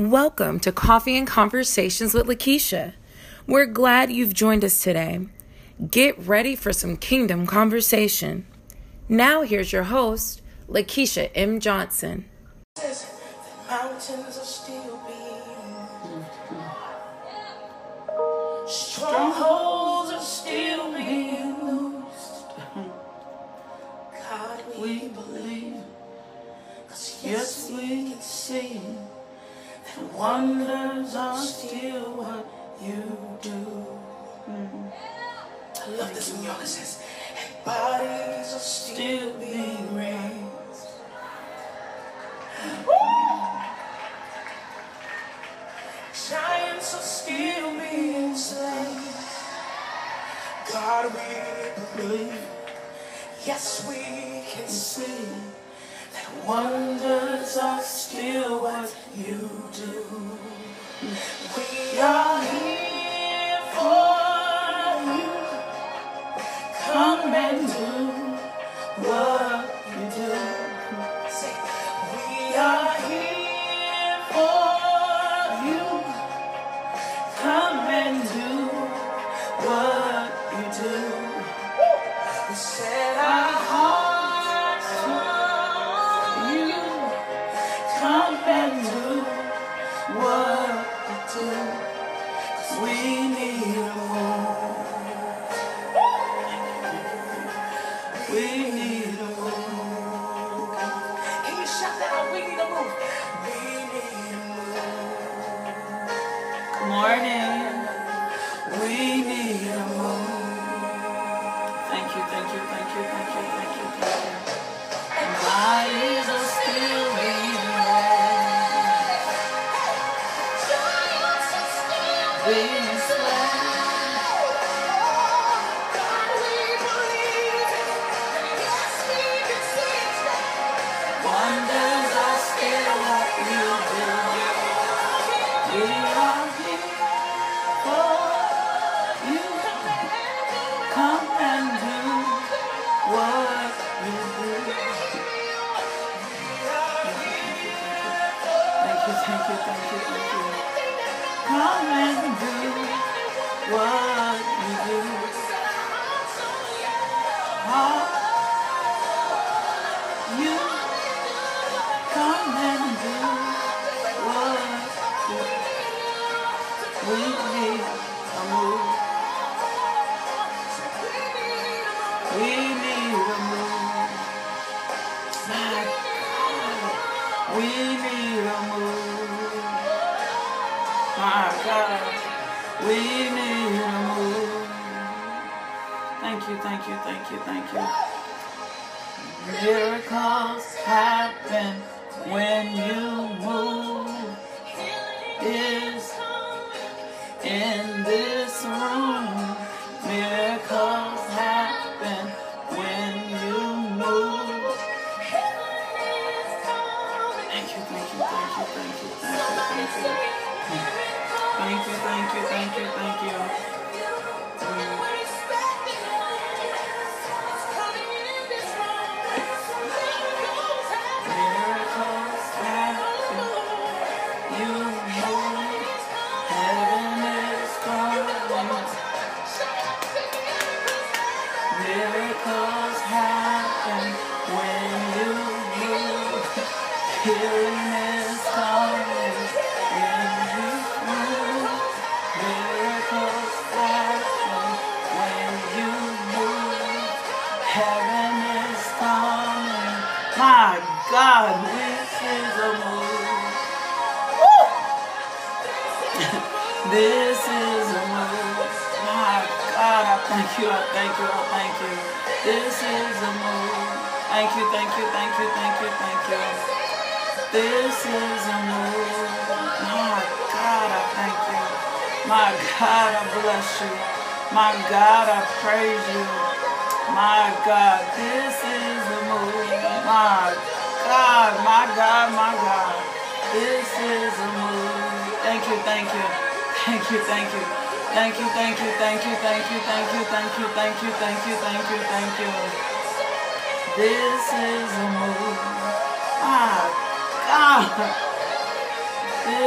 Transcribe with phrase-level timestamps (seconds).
[0.00, 2.94] Welcome to Coffee and Conversations with Lakeisha.
[3.46, 5.26] We're glad you've joined us today.
[5.90, 8.46] Get ready for some kingdom conversation.
[9.10, 10.40] Now, here's your host,
[10.70, 11.60] Lakeisha M.
[11.60, 12.24] Johnson.
[13.68, 16.24] Mountains are still being,
[18.66, 22.44] strongholds are still being loosed.
[24.30, 25.76] God, we believe,
[27.22, 28.80] yes, we can see.
[30.14, 32.46] Wonders are still what
[32.82, 33.02] you
[33.42, 33.86] do.
[34.48, 34.92] Mm.
[35.82, 37.02] I love this when y'all says,
[37.36, 40.50] and bodies are still being raised.
[46.30, 49.02] Giants are still being slain.
[50.72, 52.46] God, we believe.
[53.44, 55.59] Yes, we can see.
[56.46, 60.04] Wonders are still what you do.
[61.56, 64.16] We are here for
[65.12, 65.30] you.
[66.86, 69.49] Come and do what.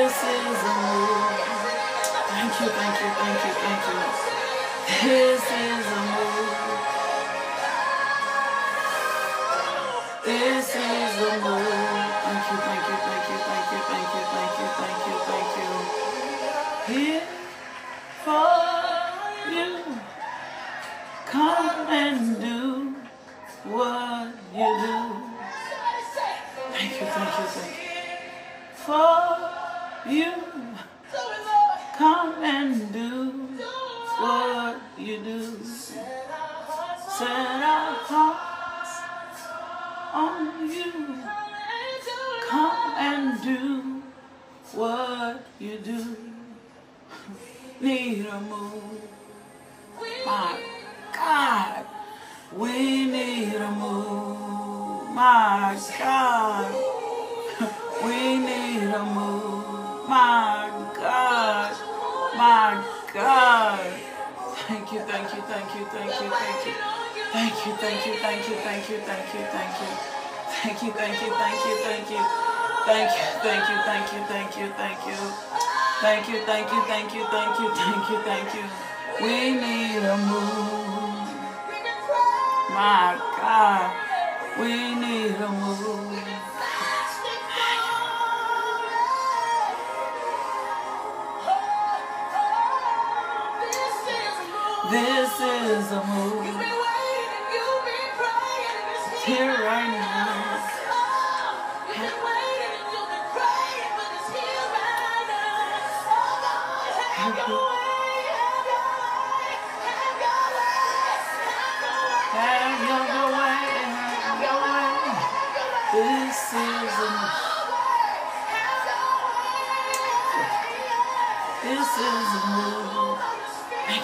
[0.04, 1.32] this is a move.
[2.28, 4.00] Thank you, thank you, thank you, thank you.
[5.00, 6.52] This is a move.
[10.26, 11.72] This is a move.
[12.24, 15.52] Thank you, thank you, thank you, thank you, thank you, thank you, thank you, thank
[15.60, 15.72] you.
[16.92, 17.28] Here
[18.26, 18.60] for
[19.56, 19.72] you.
[21.32, 22.60] Come and do
[23.72, 24.98] what you do.
[26.74, 27.84] Thank you, thank you, thank you.
[28.86, 29.23] For
[45.84, 46.16] do.
[47.82, 49.02] Need a move.
[50.26, 50.58] My
[51.14, 51.86] God,
[52.56, 55.14] we need a move.
[55.14, 56.72] My God,
[58.06, 60.08] we need a move.
[60.08, 61.76] My God,
[62.38, 63.94] my God.
[64.68, 66.74] Thank you, thank you, thank you, thank you, thank you.
[67.34, 69.88] Thank you, thank you, thank you, thank you, thank you, thank you.
[70.64, 72.54] Thank you, thank you, thank you, thank you.
[72.86, 75.73] Thank you, thank you, thank you, thank you, thank you.
[76.04, 78.64] Thank you, thank you, thank you, thank you, thank you, thank you.
[79.22, 81.30] We need a move.
[82.72, 83.96] My God,
[84.60, 86.12] we need a move.
[94.92, 96.64] This is a move.
[99.26, 100.53] Here right now.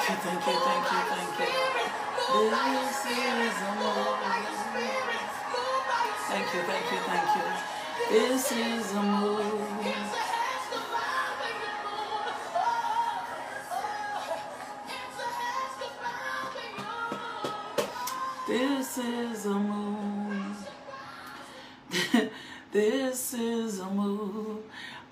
[0.10, 1.46] You, thank you, thank you, thank you.
[6.30, 7.44] Thank you, thank you, thank you.
[8.12, 9.86] This is a move.
[18.48, 19.79] This is a move.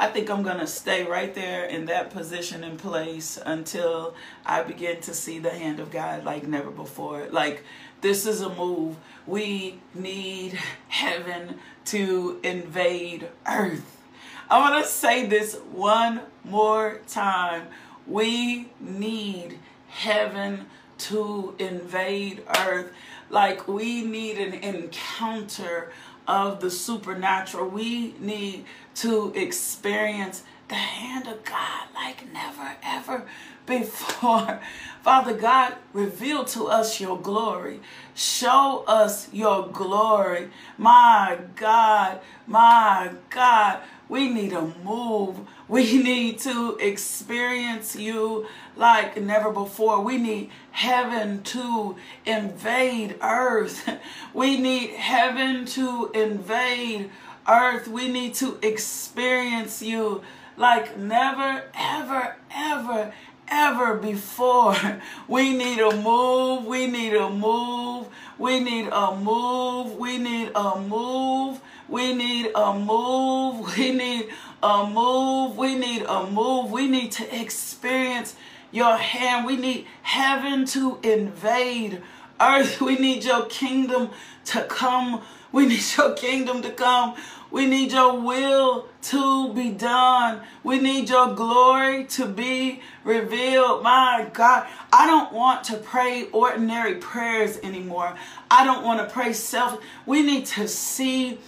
[0.07, 4.15] I think I'm going to stay right there in that position and place until
[4.45, 7.27] I begin to see the hand of God like never before.
[7.29, 7.65] Like,
[7.99, 8.95] this is a move.
[9.25, 10.57] We need
[10.87, 14.01] heaven to invade earth.
[14.49, 17.67] I want to say this one more time.
[18.07, 19.59] We need
[19.89, 20.67] heaven
[20.99, 22.93] to invade earth.
[23.29, 25.91] Like we need an encounter
[26.27, 27.69] of the supernatural.
[27.69, 28.65] We need
[28.97, 33.25] to experience the hand of God like never ever
[33.65, 34.59] before.
[35.03, 37.79] Father God, reveal to us your glory.
[38.15, 40.49] Show us your glory.
[40.77, 43.79] My God, my God,
[44.09, 45.37] we need a move.
[45.69, 48.47] We need to experience you
[48.77, 50.01] like never before.
[50.01, 53.89] We need heaven to invade earth.
[54.33, 57.09] We need heaven to invade
[57.47, 57.87] earth.
[57.87, 60.21] We need to experience you
[60.57, 63.13] like never, ever, ever,
[63.47, 64.75] ever before.
[65.27, 66.65] We need a move.
[66.65, 68.07] We need a move.
[68.37, 69.97] We need a move.
[69.97, 71.61] We need a move.
[71.89, 73.77] We need a move.
[73.77, 74.29] We need
[74.63, 75.57] a move.
[75.57, 76.71] We need a move.
[76.71, 78.35] We need to experience
[78.71, 79.45] your hand.
[79.45, 82.01] We need heaven to invade
[82.39, 82.81] earth.
[82.87, 84.09] We need your kingdom
[84.45, 85.21] to come.
[85.51, 87.15] We need your kingdom to come.
[87.51, 90.41] We need your will to be done.
[90.63, 93.83] We need your glory to be revealed.
[93.83, 98.15] My God, I don't want to pray ordinary prayers anymore.
[98.51, 99.81] I don't want to pray self.
[100.05, 101.39] We need to see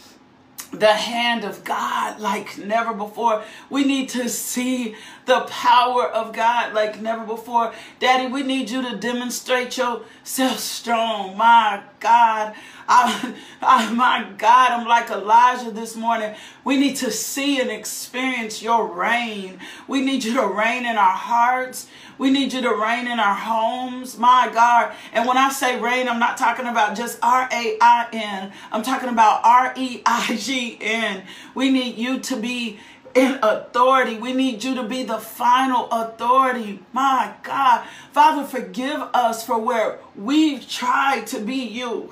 [0.72, 3.44] the hand of God like never before.
[3.70, 7.74] We need to see the power of God like never before.
[8.00, 11.36] Daddy, we need you to demonstrate yourself strong.
[11.36, 12.54] My God.
[12.92, 16.34] I, I, my God, I'm like Elijah this morning.
[16.64, 19.60] We need to see and experience your reign.
[19.88, 21.88] We need you to reign in our hearts.
[22.18, 24.18] We need you to reign in our homes.
[24.18, 24.96] My God.
[25.14, 28.52] And when I say reign, I'm not talking about just R A I N.
[28.72, 31.24] I'm talking about R E I G N.
[31.54, 32.80] We need you to be
[33.14, 34.18] in authority.
[34.18, 36.80] We need you to be the final authority.
[36.92, 37.86] My God.
[38.14, 42.12] Father, forgive us for where we've tried to be you.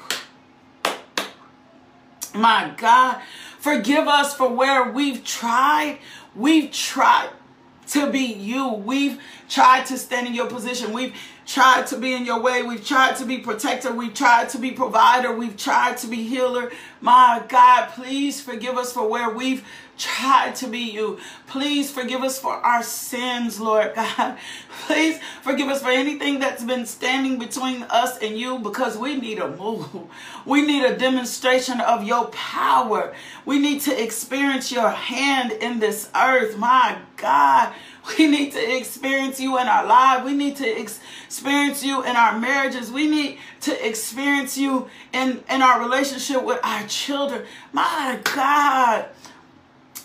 [2.37, 3.21] My God,
[3.59, 5.99] forgive us for where we've tried
[6.35, 7.31] we've tried
[7.87, 8.73] to be you.
[8.73, 10.93] We've tried to stand in your position.
[10.93, 11.15] We've
[11.47, 12.61] tried to be in your way.
[12.61, 13.91] We've tried to be protector.
[13.91, 15.33] We've tried to be provider.
[15.33, 16.71] We've tried to be healer.
[17.01, 19.65] My God, please forgive us for where we've
[19.97, 21.19] tried to be you.
[21.47, 24.37] Please forgive us for our sins, Lord God.
[24.85, 29.39] Please forgive us for anything that's been standing between us and you because we need
[29.39, 29.87] a move.
[30.45, 33.13] We need a demonstration of your power.
[33.45, 36.57] We need to experience your hand in this earth.
[36.57, 37.73] My God.
[38.17, 40.23] We need to experience you in our lives.
[40.23, 42.91] We need to experience you in our marriages.
[42.91, 47.43] We need to experience you in, in our relationship with our children.
[47.73, 49.07] My God.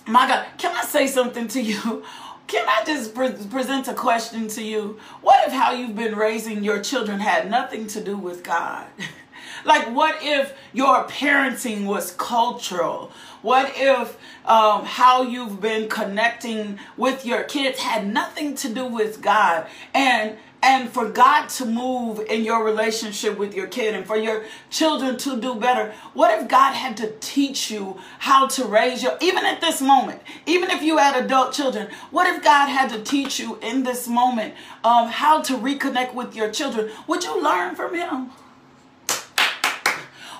[0.06, 2.04] My God, can I say something to you?
[2.48, 4.98] Can I just pre- present a question to you?
[5.20, 8.86] What if how you've been raising your children had nothing to do with God?
[9.64, 13.12] like, what if your parenting was cultural?
[13.42, 19.20] What if um, how you've been connecting with your kids had nothing to do with
[19.20, 19.66] God?
[19.94, 24.44] And and for God to move in your relationship with your kid and for your
[24.70, 29.18] children to do better, what if God had to teach you how to raise your,
[29.20, 33.02] even at this moment, even if you had adult children, what if God had to
[33.02, 34.54] teach you in this moment
[34.84, 36.92] um, how to reconnect with your children?
[37.08, 38.30] Would you learn from Him?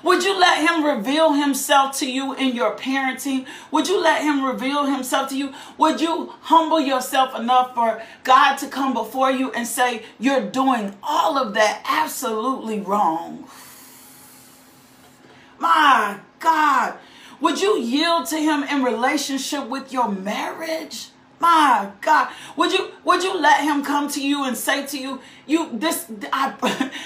[0.02, 3.46] Would you let him reveal himself to you in your parenting?
[3.70, 5.52] Would you let him reveal himself to you?
[5.78, 10.96] Would you humble yourself enough for God to come before you and say, You're doing
[11.02, 13.48] all of that absolutely wrong?
[15.58, 16.98] My God.
[17.40, 21.11] Would you yield to him in relationship with your marriage?
[21.42, 25.20] My God, would you would you let him come to you and say to you,
[25.44, 26.54] you this I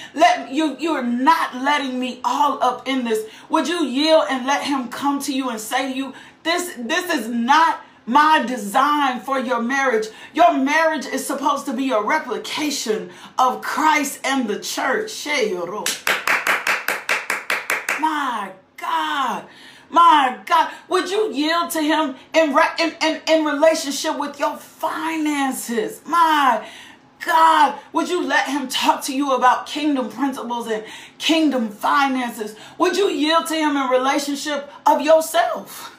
[0.15, 3.27] let you you're not letting me all up in this.
[3.49, 6.13] Would you yield and let him come to you and say to you,
[6.43, 10.09] this this is not my design for your marriage.
[10.35, 15.27] Your marriage is supposed to be a replication of Christ and the church.
[17.99, 19.47] My God.
[19.91, 26.03] My God, would you yield to him in, in, in, in relationship with your finances?
[26.07, 26.67] My
[27.25, 30.85] God, would you let him talk to you about kingdom principles and
[31.19, 32.57] kingdom finances?
[32.79, 35.96] Would you yield to him in relationship of yourself?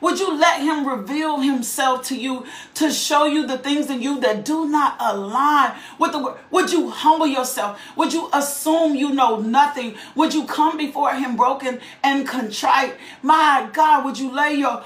[0.00, 4.20] Would you let him reveal himself to you to show you the things in you
[4.20, 6.38] that do not align with the word?
[6.50, 7.80] Would you humble yourself?
[7.96, 9.94] Would you assume you know nothing?
[10.14, 12.96] Would you come before him broken and contrite?
[13.22, 14.84] My God, would you lay your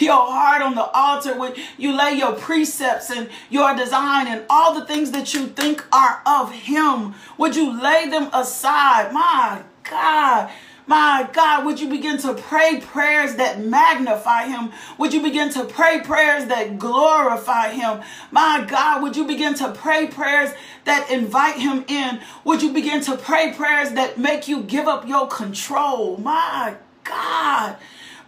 [0.00, 4.74] your heart on the altar would you lay your precepts and your design and all
[4.74, 10.50] the things that you think are of him would you lay them aside my god
[10.86, 14.70] my God, would you begin to pray prayers that magnify him?
[14.98, 18.02] Would you begin to pray prayers that glorify him?
[18.30, 20.52] My God, would you begin to pray prayers
[20.84, 22.20] that invite him in?
[22.44, 26.18] Would you begin to pray prayers that make you give up your control?
[26.18, 27.76] My God,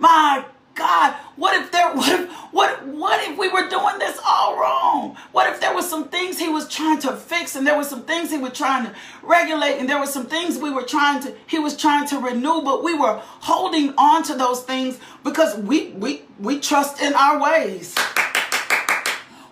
[0.00, 0.44] my
[0.78, 5.16] God, what if there what if what what if we were doing this all wrong?
[5.32, 8.04] What if there were some things he was trying to fix and there were some
[8.04, 11.34] things he was trying to regulate and there were some things we were trying to
[11.46, 15.88] he was trying to renew, but we were holding on to those things because we
[15.90, 17.94] we we trust in our ways.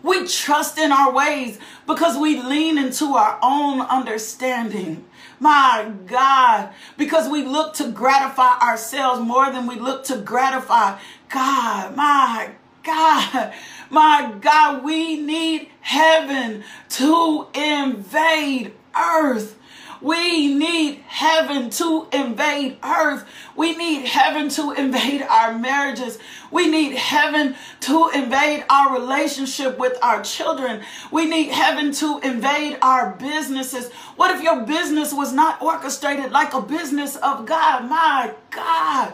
[0.03, 5.05] We trust in our ways because we lean into our own understanding.
[5.39, 11.95] My God, because we look to gratify ourselves more than we look to gratify God,
[11.95, 12.51] my
[12.83, 13.53] God,
[13.91, 19.59] my God, we need heaven to invade earth.
[20.07, 23.25] We need heaven to invade earth.
[23.57, 26.21] We need heaven to invade our marriages.
[26.53, 30.85] We need heaven to invade our relationship with our children.
[31.11, 33.91] We need heaven to invade our businesses.
[34.15, 37.89] What if your business was not orchestrated like a business of God?
[37.89, 39.13] My God.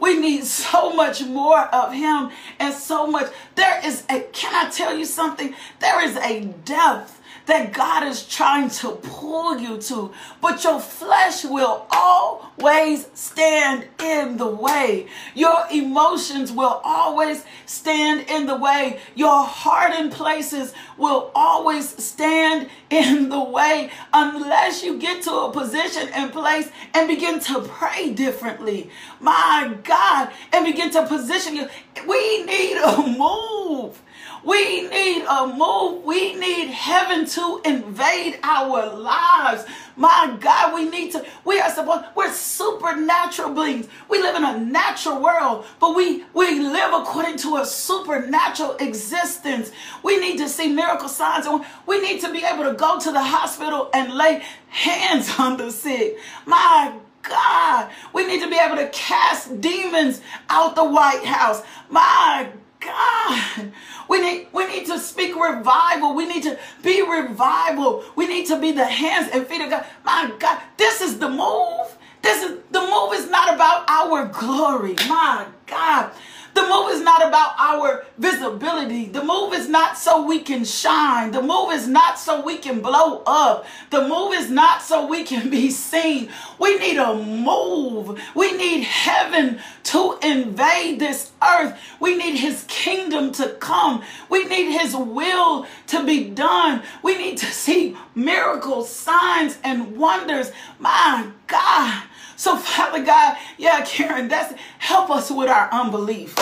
[0.00, 3.30] We need so much more of him and so much.
[3.56, 5.54] There is a, can I tell you something?
[5.80, 7.19] There is a depth
[7.50, 14.36] that God is trying to pull you to, but your flesh will always stand in
[14.36, 15.08] the way.
[15.34, 19.00] Your emotions will always stand in the way.
[19.16, 26.08] Your hardened places will always stand in the way unless you get to a position
[26.14, 28.90] and place and begin to pray differently.
[29.18, 31.68] My God, and begin to position you.
[32.06, 34.00] We need a move.
[34.44, 36.04] We need a move.
[36.04, 39.64] We need heaven to invade our lives.
[39.96, 43.88] My God, we need to, we are supposed, we're supernatural beings.
[44.08, 49.72] We live in a natural world, but we, we live according to a supernatural existence.
[50.02, 53.12] We need to see miracle signs and we need to be able to go to
[53.12, 56.16] the hospital and lay hands on the sick.
[56.46, 61.62] My God, we need to be able to cast demons out the White House.
[61.90, 62.48] My
[62.80, 63.72] God,
[64.08, 66.14] we need we need to speak revival.
[66.14, 68.04] We need to be revival.
[68.16, 69.86] We need to be the hands and feet of God.
[70.04, 71.96] My God, this is the move.
[72.22, 74.94] This is the move is not about our glory.
[75.08, 76.12] My God.
[76.54, 79.06] The move is not about our visibility.
[79.06, 81.30] The move is not so we can shine.
[81.30, 83.66] The move is not so we can blow up.
[83.90, 86.30] The move is not so we can be seen.
[86.58, 88.20] We need a move.
[88.34, 91.78] We need heaven to invade this earth.
[92.00, 94.02] We need his kingdom to come.
[94.28, 96.82] We need his will to be done.
[97.02, 100.52] We need to see miracles, signs, and wonders.
[100.78, 102.04] My God.
[102.40, 106.34] So, Father God, yeah, Karen, that's help us with our unbelief.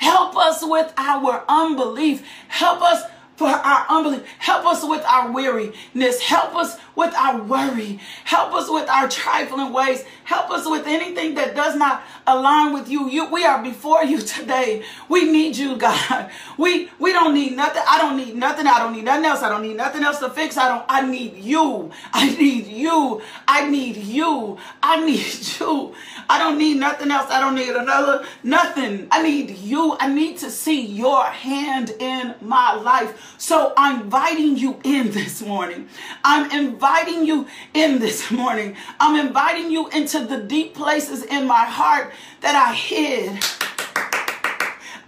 [0.00, 2.26] Help us with our unbelief.
[2.48, 3.04] Help us
[3.36, 4.26] for our unbelief.
[4.40, 6.20] Help us with our weariness.
[6.20, 8.00] Help us with our worry.
[8.24, 10.04] Help us with our trifling ways.
[10.24, 13.08] Help us with anything that does not align with you.
[13.08, 14.82] You we are before you today.
[15.08, 16.30] We need you, God.
[16.58, 17.82] We we don't need nothing.
[17.88, 18.66] I don't need nothing.
[18.66, 19.42] I don't need nothing else.
[19.42, 20.56] I don't need nothing else to fix.
[20.56, 21.90] I don't I need you.
[22.12, 23.22] I need you.
[23.46, 24.58] I need you.
[24.82, 25.94] I need you.
[26.28, 27.30] I don't need nothing else.
[27.30, 29.06] I don't need another nothing.
[29.10, 29.96] I need you.
[30.00, 33.36] I need to see your hand in my life.
[33.38, 35.88] So I'm inviting you in this morning.
[36.24, 36.85] I'm inviting
[37.26, 38.76] you in this morning.
[39.00, 43.42] I'm inviting you into the deep places in my heart that I hid.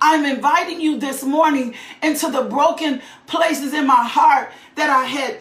[0.01, 5.39] I'm inviting you this morning into the broken places in my heart that I had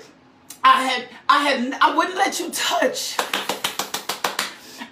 [0.63, 3.17] I had I had I wouldn't let you touch.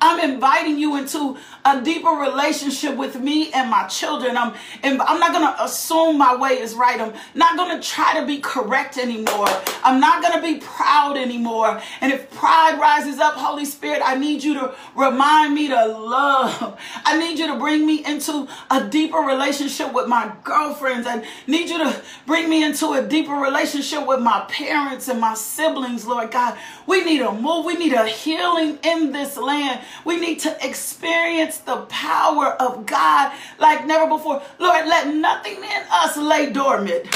[0.05, 1.35] I'm inviting you into
[1.65, 4.37] a deeper relationship with me and my children.
[4.37, 7.01] I'm, I'm not going to assume my way is right.
[7.01, 9.47] I'm not going to try to be correct anymore.
[9.83, 11.81] I'm not going to be proud anymore.
[12.01, 16.79] And if pride rises up, Holy Spirit, I need you to remind me to love.
[17.03, 21.07] I need you to bring me into a deeper relationship with my girlfriends.
[21.07, 25.33] I need you to bring me into a deeper relationship with my parents and my
[25.33, 26.57] siblings, Lord God.
[26.85, 27.65] We need a move.
[27.65, 29.81] We need a healing in this land.
[30.03, 34.41] We need to experience the power of God like never before.
[34.59, 37.07] Lord, let nothing in us lay dormant.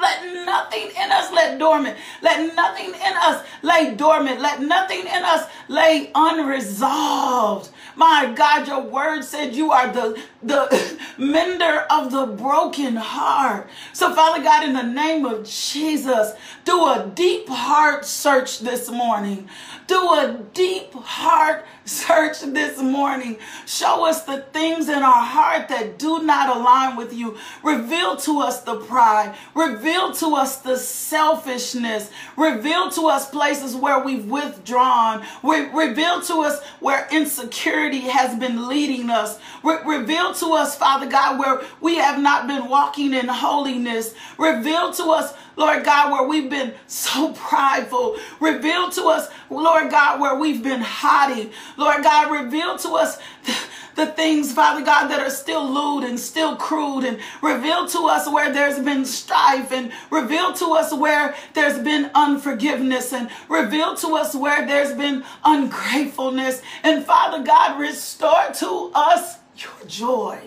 [0.00, 1.96] Let nothing in us lay dormant.
[2.22, 4.40] Let nothing in us lay dormant.
[4.40, 7.70] Let nothing in us lay unresolved.
[7.96, 13.68] My God, your word said you are the, the mender of the broken heart.
[13.92, 16.32] So, Father God, in the name of Jesus,
[16.64, 19.48] do a deep heart search this morning.
[19.86, 23.36] Do a deep heart search this morning.
[23.66, 27.36] Show us the things in our heart that do not align with you.
[27.62, 29.34] Reveal to us the pride.
[29.54, 32.10] Reveal to us the selfishness.
[32.36, 35.24] Reveal to us places where we've withdrawn.
[35.42, 39.38] Re- reveal to us where insecurity has been leading us.
[39.62, 44.14] Re- reveal to us, Father God, where we have not been walking in holiness.
[44.38, 48.16] Reveal to us Lord God, where we've been so prideful.
[48.40, 51.52] Reveal to us, Lord God, where we've been haughty.
[51.76, 53.18] Lord God, reveal to us
[53.94, 58.28] the things, Father God, that are still lewd and still crude, and reveal to us
[58.28, 64.16] where there's been strife, and reveal to us where there's been unforgiveness, and reveal to
[64.16, 66.60] us where there's been ungratefulness.
[66.82, 70.40] And Father God, restore to us your joy.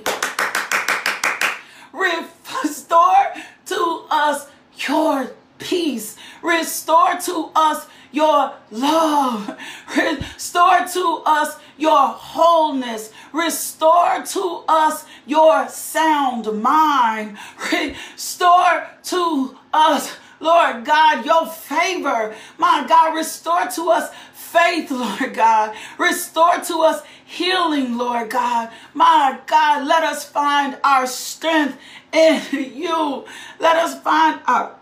[1.94, 3.34] Restore
[3.68, 4.48] to us
[4.88, 6.16] your peace.
[6.42, 9.58] Restore to us your love.
[9.96, 13.12] Restore to us your wholeness.
[13.32, 17.38] Restore to us your sound mind.
[17.72, 22.36] Restore to us, Lord God, your favor.
[22.58, 25.76] My God, restore to us faith, Lord God.
[25.98, 28.72] Restore to us healing, Lord God.
[28.94, 31.78] My God, let us find our strength
[32.12, 32.42] in
[32.74, 33.26] you.
[33.60, 34.76] Let us find our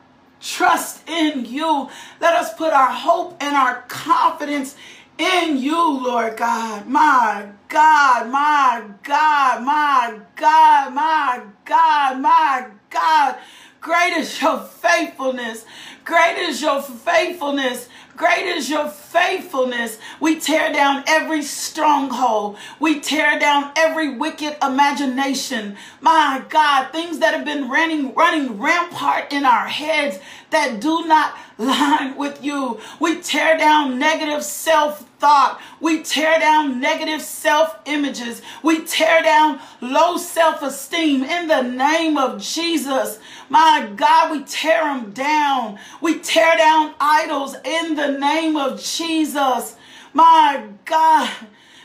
[0.45, 1.89] trust in you.
[2.21, 4.75] Let us put our hope and our confidence
[5.17, 6.88] in you, Lord God.
[6.88, 13.36] My God, my God, my God, my God, my God.
[13.81, 15.65] Great is your faithfulness.
[16.05, 17.89] Great is your faithfulness.
[18.15, 19.97] Great is your faithfulness.
[20.21, 22.57] We tear down every stronghold.
[22.79, 25.75] We tear down every wicked imagination.
[25.99, 30.19] My God, things that have been running, running rampart in our heads
[30.51, 32.79] that do not line with you.
[32.99, 35.59] We tear down negative self thought.
[35.79, 38.41] We tear down negative self images.
[38.63, 43.19] We tear down low self esteem in the name of Jesus.
[43.49, 45.79] My God, we tear them down.
[46.01, 49.75] We tear down idols in the name of Jesus.
[50.13, 51.29] My God.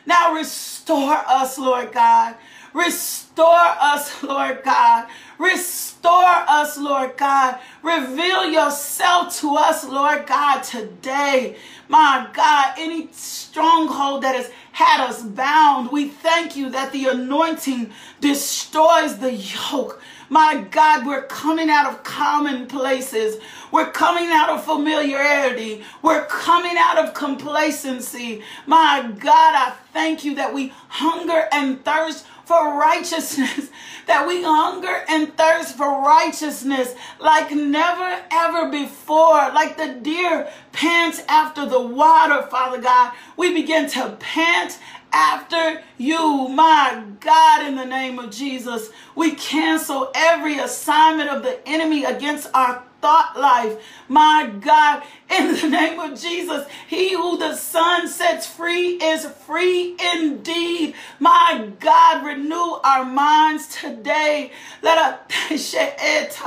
[0.07, 2.37] Now restore us, Lord God.
[2.73, 5.09] Restore us, Lord God.
[5.39, 7.59] Restore us, Lord God.
[7.83, 11.57] Reveal yourself to us, Lord God, today.
[11.89, 17.91] My God, any stronghold that has had us bound, we thank you that the anointing
[18.21, 20.01] destroys the yoke.
[20.33, 23.41] My God, we're coming out of common places.
[23.73, 25.83] We're coming out of familiarity.
[26.03, 28.43] We're coming out of complacency.
[28.65, 33.71] My God, I thank you that we hunger and thirst for righteousness,
[34.07, 41.23] that we hunger and thirst for righteousness like never ever before, like the deer pants
[41.29, 43.13] after the water, Father God.
[43.37, 44.79] We begin to pant
[45.13, 48.91] after you, my God, in the name of Jesus.
[49.15, 53.83] We cancel every assignment of the enemy against our thought life.
[54.09, 59.97] My God, in the name of Jesus, he who the Son sets free is free
[60.15, 60.95] indeed.
[61.19, 64.53] My God, renew our minds today.
[64.83, 65.75] Let us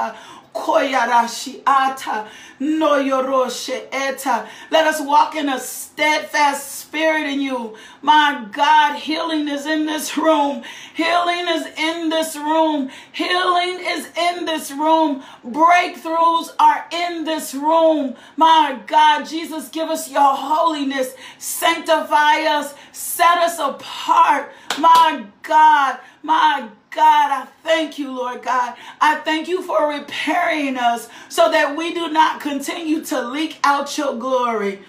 [0.53, 2.27] Koyarashiata,
[2.59, 4.47] Noyoroshe eta.
[4.71, 7.75] Let us walk in a steadfast spirit in you.
[8.01, 10.63] My God, healing is in this room.
[10.93, 12.89] Healing is in this room.
[13.11, 15.23] Healing is in this room.
[15.45, 18.15] Breakthroughs are in this room.
[18.37, 21.13] My God, Jesus, give us your holiness.
[21.39, 22.73] Sanctify us.
[22.91, 24.51] Set us apart.
[24.79, 28.75] My God, my God, I thank you, Lord God.
[29.01, 33.97] I thank you for repairing us so that we do not continue to leak out
[33.97, 34.79] your glory.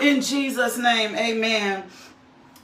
[0.00, 1.84] In Jesus' name, amen.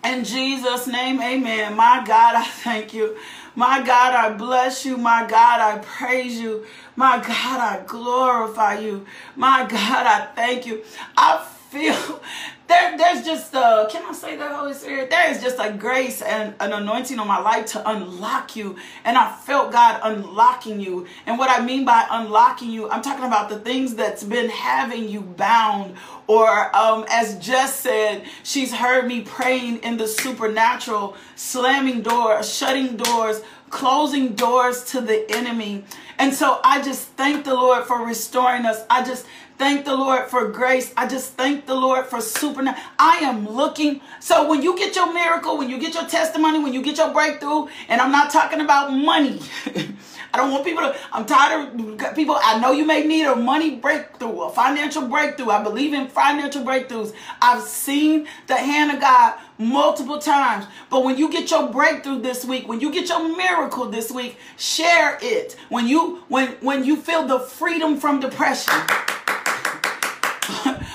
[0.05, 1.75] In Jesus' name, amen.
[1.75, 3.17] My God, I thank you.
[3.57, 4.97] My God, I bless you.
[4.97, 6.67] My God, I praise you.
[6.95, 9.07] My God, I glorify you.
[9.37, 10.83] My God, I thank you.
[11.17, 12.21] I feel
[12.69, 15.11] there, there's just a, can I say that, Holy Spirit?
[15.11, 18.77] There is just a grace and an anointing on my life to unlock you.
[19.05, 21.07] And I felt God unlocking you.
[21.27, 25.09] And what I mean by unlocking you, I'm talking about the things that's been having
[25.09, 25.97] you bound.
[26.27, 32.97] Or um, as Jess said, she's heard me praying in the supernatural, slamming doors, shutting
[32.97, 35.85] doors, closing doors to the enemy.
[36.19, 38.85] And so I just thank the Lord for restoring us.
[38.89, 39.27] I just
[39.59, 40.93] thank the Lord for grace.
[40.97, 42.83] I just thank the Lord for supernatural.
[42.99, 44.01] I am looking.
[44.21, 47.13] So when you get your miracle, when you get your testimony, when you get your
[47.13, 49.41] breakthrough, and I'm not talking about money.
[50.35, 53.37] I don't want people to, I'm tired of people, I know you may need a
[53.37, 55.51] money breakthrough, a financial breakthrough.
[55.51, 57.15] I believe in financial breakthroughs.
[57.41, 60.67] I've seen the hand of God multiple times.
[60.91, 64.37] But when you get your breakthrough this week, when you get your miracle this week,
[64.57, 65.57] share it.
[65.69, 68.75] When you when when you feel the freedom from depression,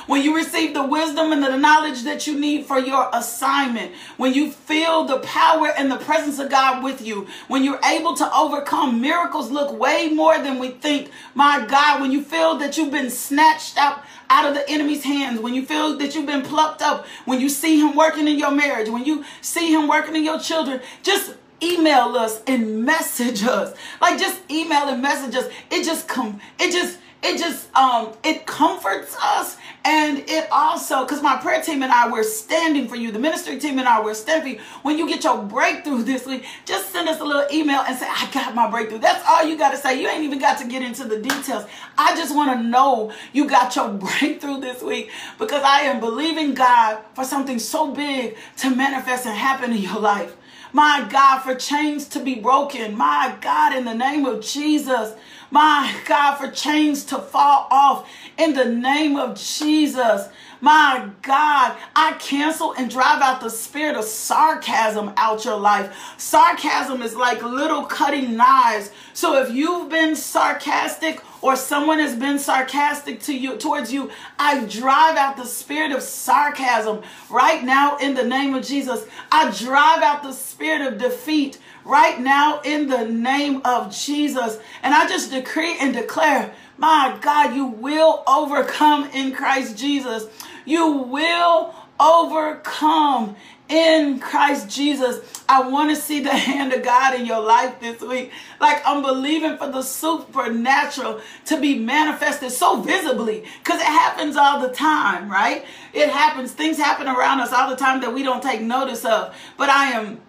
[0.10, 4.34] when you receive the wisdom and the knowledge that you need for your assignment, when
[4.34, 8.36] you feel the power and the presence of God with you, when you're able to
[8.36, 11.12] overcome, miracles look way more than we think.
[11.36, 15.40] My God, when you feel that you've been snatched out out of the enemy's hands,
[15.40, 18.52] when you feel that you've been plucked up, when you see him working in your
[18.52, 23.78] marriage, when you see him working in your children, just email us and message us.
[24.02, 25.48] Like just email and message us.
[25.70, 31.22] It just come it just it just um it comforts us and it also because
[31.22, 33.12] my prayer team and I we're standing for you.
[33.12, 36.92] The ministry team and I we're standing when you get your breakthrough this week just
[36.92, 39.00] send us a little email and say I got my breakthrough.
[39.00, 40.02] That's all you got to say.
[40.02, 41.66] You ain't even got to get into the details.
[41.98, 46.54] I just want to know you got your breakthrough this week because I am believing
[46.54, 50.36] God for something so big to manifest and happen in your life.
[50.72, 52.96] My God for chains to be broken.
[52.96, 55.14] My God in the name of Jesus
[55.52, 60.30] my God, for chains to fall off in the name of Jesus.
[60.62, 65.96] My God, I cancel and drive out the spirit of sarcasm out your life.
[66.18, 68.92] Sarcasm is like little cutting knives.
[69.14, 74.66] So if you've been sarcastic or someone has been sarcastic to you towards you, I
[74.66, 79.06] drive out the spirit of sarcasm right now in the name of Jesus.
[79.32, 84.60] I drive out the spirit of defeat right now in the name of Jesus.
[84.84, 90.28] And I just decree and declare, my God, you will overcome in Christ Jesus.
[90.66, 93.36] You will overcome
[93.68, 95.44] in Christ Jesus.
[95.48, 98.32] I want to see the hand of God in your life this week.
[98.60, 104.60] Like I'm believing for the supernatural to be manifested so visibly because it happens all
[104.60, 105.66] the time, right?
[105.94, 106.52] It happens.
[106.52, 109.36] Things happen around us all the time that we don't take notice of.
[109.58, 110.22] But I am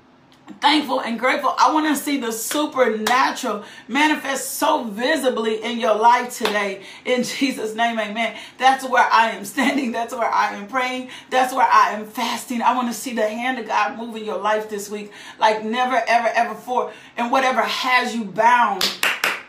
[0.54, 1.54] thankful and grateful.
[1.58, 6.82] I want to see the supernatural manifest so visibly in your life today.
[7.04, 8.36] In Jesus' name, amen.
[8.58, 9.92] That's where I am standing.
[9.92, 11.10] That's where I am praying.
[11.30, 12.62] That's where I am fasting.
[12.62, 15.64] I want to see the hand of God move in your life this week like
[15.64, 16.92] never, ever, ever before.
[17.16, 18.82] And whatever has you bound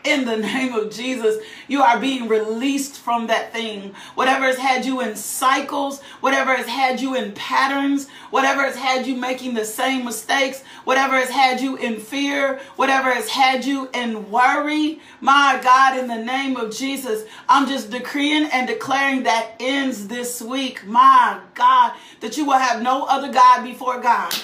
[0.04, 1.42] in the name of Jesus.
[1.68, 3.94] You are being released from that thing.
[4.14, 9.06] Whatever has had you in cycles, whatever has had you in patterns, whatever has had
[9.06, 13.88] you making the same mistakes, whatever has had you in fear, whatever has had you
[13.94, 19.52] in worry, my God, in the name of Jesus, I'm just decreeing and declaring that
[19.60, 20.86] ends this week.
[20.86, 24.34] My God, that you will have no other God before God.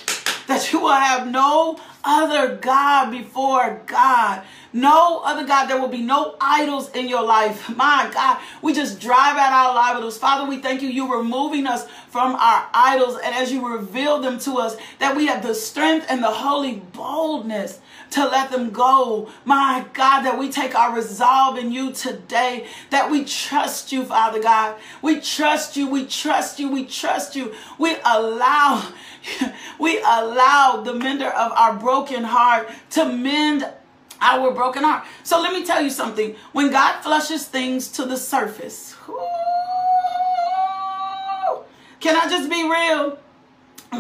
[0.47, 4.43] That you will have no other God before God.
[4.73, 5.67] No other God.
[5.67, 7.69] There will be no idols in your life.
[7.77, 10.19] My God, we just drive out our idols.
[10.19, 10.89] Father, we thank you.
[10.89, 13.19] You're removing us from our idols.
[13.23, 16.77] And as you reveal them to us, that we have the strength and the holy
[16.93, 17.81] boldness
[18.11, 19.31] to let them go.
[19.45, 24.43] My God, that we take our resolve in you today, that we trust you, Father
[24.43, 24.77] God.
[25.03, 25.89] We trust you.
[25.89, 26.71] We trust you.
[26.71, 27.55] We trust you.
[27.79, 28.93] We allow,
[29.79, 33.67] we allow the mender of our broken heart to mend
[34.21, 35.05] our broken heart.
[35.23, 36.35] So let me tell you something.
[36.53, 38.97] When God flushes things to the surface,
[42.01, 43.19] can I just be real?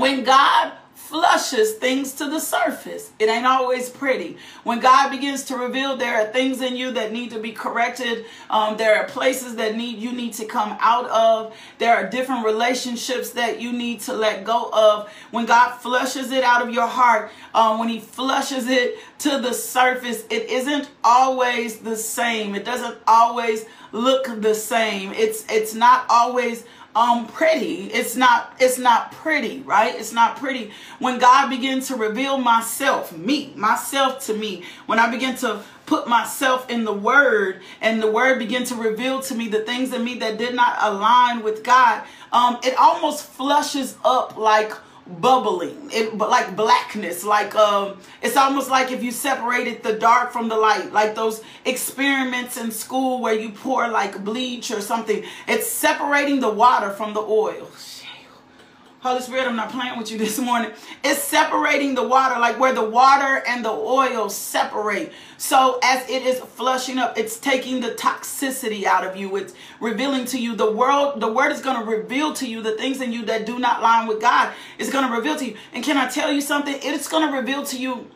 [0.00, 0.72] When God
[1.08, 3.10] flushes things to the surface.
[3.18, 4.36] It ain't always pretty.
[4.62, 8.26] When God begins to reveal there are things in you that need to be corrected,
[8.50, 11.56] um, there are places that need you need to come out of.
[11.78, 15.10] There are different relationships that you need to let go of.
[15.30, 19.54] When God flushes it out of your heart, um, when He flushes it to the
[19.54, 22.54] surface, it isn't always the same.
[22.54, 25.12] It doesn't always look the same.
[25.12, 27.84] It's it's not always um pretty.
[27.84, 29.94] It's not it's not pretty right?
[29.94, 30.72] It's not pretty.
[30.98, 36.08] When god begins to reveal myself me myself to me when i begin to put
[36.08, 40.04] myself in the word and the word begin to reveal to me the things in
[40.04, 44.72] me that did not align with god um it almost flushes up like
[45.08, 50.32] bubbling it but like blackness like um it's almost like if you separated the dark
[50.32, 55.24] from the light like those experiments in school where you pour like bleach or something.
[55.46, 57.68] It's separating the water from the oil
[59.00, 60.72] Holy Spirit, I'm not playing with you this morning.
[61.04, 65.12] It's separating the water, like where the water and the oil separate.
[65.36, 69.36] So as it is flushing up, it's taking the toxicity out of you.
[69.36, 71.20] It's revealing to you the world.
[71.20, 73.82] The word is going to reveal to you the things in you that do not
[73.82, 74.52] line with God.
[74.78, 75.56] It's going to reveal to you.
[75.72, 76.76] And can I tell you something?
[76.82, 78.10] It's going to reveal to you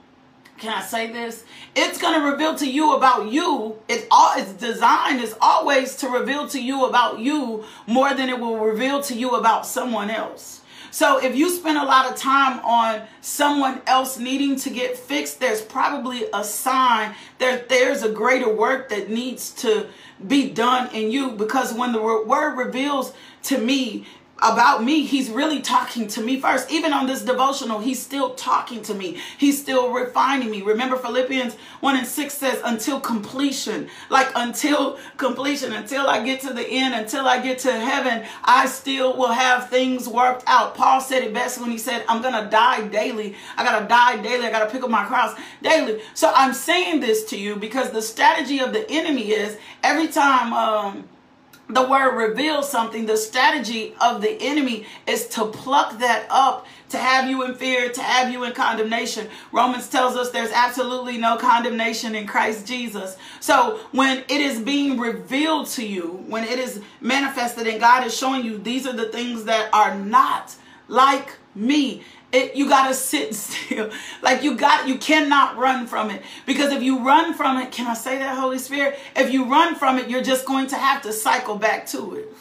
[0.58, 1.42] can I say this?
[1.74, 3.78] It's going to reveal to you about you.
[3.88, 8.38] It's all its design is always to reveal to you about you more than it
[8.38, 10.61] will reveal to you about someone else.
[10.92, 15.40] So if you spend a lot of time on someone else needing to get fixed,
[15.40, 19.88] there's probably a sign that there's a greater work that needs to
[20.28, 21.30] be done in you.
[21.30, 24.06] Because when the word reveals to me
[24.42, 26.70] about me, he's really talking to me first.
[26.70, 29.18] Even on this devotional, he's still talking to me.
[29.38, 30.62] He's still refining me.
[30.62, 33.88] Remember Philippians 1 and 6 says until completion.
[34.10, 38.66] Like until completion, until I get to the end, until I get to heaven, I
[38.66, 40.74] still will have things worked out.
[40.74, 43.36] Paul said it best when he said, I'm going to die daily.
[43.56, 44.46] I got to die daily.
[44.46, 46.02] I got to pick up my cross daily.
[46.14, 50.52] So I'm saying this to you because the strategy of the enemy is every time
[50.52, 51.08] um,
[51.72, 56.98] the word reveals something, the strategy of the enemy is to pluck that up, to
[56.98, 59.28] have you in fear, to have you in condemnation.
[59.52, 63.16] Romans tells us there's absolutely no condemnation in Christ Jesus.
[63.40, 68.16] So when it is being revealed to you, when it is manifested and God is
[68.16, 70.54] showing you these are the things that are not
[70.88, 72.02] like me
[72.32, 73.90] it, you got to sit still.
[74.22, 76.22] Like you got, you cannot run from it.
[76.46, 78.98] Because if you run from it, can I say that, Holy Spirit?
[79.14, 82.34] If you run from it, you're just going to have to cycle back to it.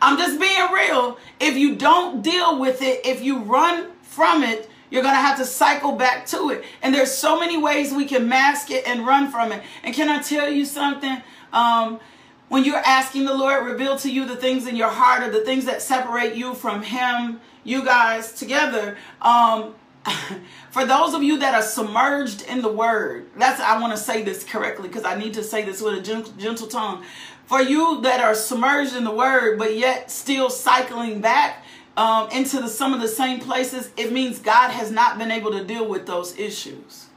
[0.00, 1.18] I'm just being real.
[1.40, 5.38] If you don't deal with it, if you run from it, you're going to have
[5.38, 6.64] to cycle back to it.
[6.82, 9.62] And there's so many ways we can mask it and run from it.
[9.82, 11.20] And can I tell you something?
[11.52, 12.00] Um,
[12.48, 15.44] when you're asking the Lord reveal to you the things in your heart or the
[15.44, 19.74] things that separate you from him, you guys together, um,
[20.70, 24.22] for those of you that are submerged in the word, that's I want to say
[24.22, 27.04] this correctly because I need to say this with a gentle, gentle tongue.
[27.46, 31.64] For you that are submerged in the word, but yet still cycling back
[31.96, 35.50] um, into the, some of the same places, it means God has not been able
[35.52, 37.07] to deal with those issues.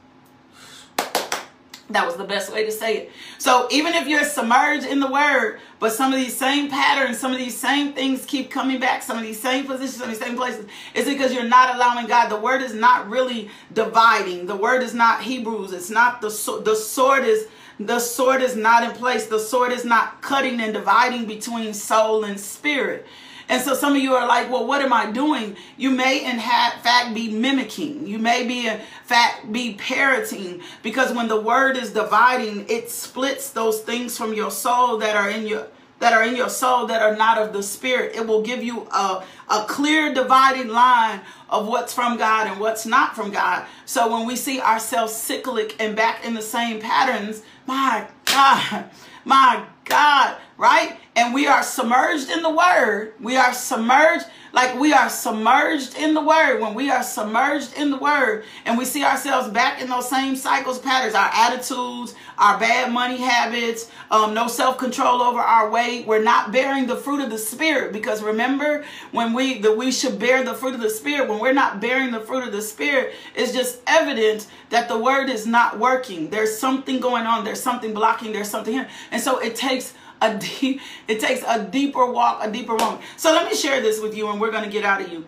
[1.92, 3.12] That was the best way to say it.
[3.38, 7.32] So even if you're submerged in the word, but some of these same patterns, some
[7.32, 10.24] of these same things keep coming back, some of these same positions, some of these
[10.24, 12.28] same places, it's because you're not allowing God.
[12.28, 14.46] The word is not really dividing.
[14.46, 15.72] The word is not Hebrews.
[15.72, 16.28] It's not the
[16.64, 17.46] the sword is
[17.78, 19.26] the sword is not in place.
[19.26, 23.06] The sword is not cutting and dividing between soul and spirit.
[23.48, 25.56] And so some of you are like, well, what am I doing?
[25.76, 28.06] You may in fact be mimicking.
[28.06, 33.50] You may be in fact be parroting because when the word is dividing, it splits
[33.50, 35.68] those things from your soul that are in your
[36.02, 38.16] that are in your soul that are not of the spirit.
[38.16, 42.84] It will give you a, a clear dividing line of what's from God and what's
[42.84, 43.66] not from God.
[43.84, 48.90] So when we see ourselves cyclic and back in the same patterns, my God,
[49.24, 50.96] my God, right?
[51.14, 53.12] And we are submerged in the word.
[53.20, 56.60] We are submerged, like we are submerged in the word.
[56.60, 60.36] When we are submerged in the word and we see ourselves back in those same
[60.36, 66.06] cycles, patterns, our attitudes, our bad money habits, um, no self control over our weight,
[66.06, 67.92] we're not bearing the fruit of the spirit.
[67.92, 71.52] Because remember, when we that we should bear the fruit of the spirit, when we're
[71.52, 75.78] not bearing the fruit of the spirit, it's just evident that the word is not
[75.78, 76.30] working.
[76.30, 77.44] There's something going on.
[77.44, 78.32] There's something blocking.
[78.32, 79.71] There's something here, and so it takes
[80.20, 83.02] a deep, it takes a deeper walk, a deeper moment.
[83.16, 85.26] So let me share this with you and we're going to get out of you.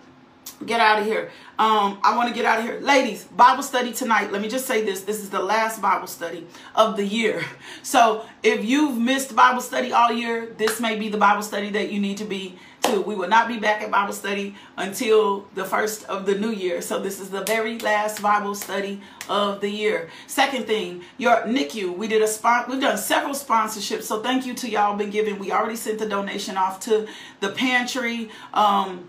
[0.64, 1.30] Get out of here.
[1.58, 2.80] Um, I want to get out of here.
[2.80, 4.32] Ladies, Bible study tonight.
[4.32, 5.02] Let me just say this.
[5.02, 7.44] This is the last Bible study of the year.
[7.82, 11.92] So if you've missed Bible study all year, this may be the Bible study that
[11.92, 13.00] you need to be to.
[13.00, 16.80] We will not be back at Bible study until the first of the new year.
[16.80, 20.10] So this is the very last Bible study of the year.
[20.26, 21.96] Second thing, your NICU.
[21.96, 22.68] We did a spot.
[22.68, 24.04] We've done several sponsorships.
[24.04, 25.38] So thank you to y'all been giving.
[25.38, 27.06] We already sent the donation off to
[27.40, 28.30] the pantry.
[28.52, 29.08] Um,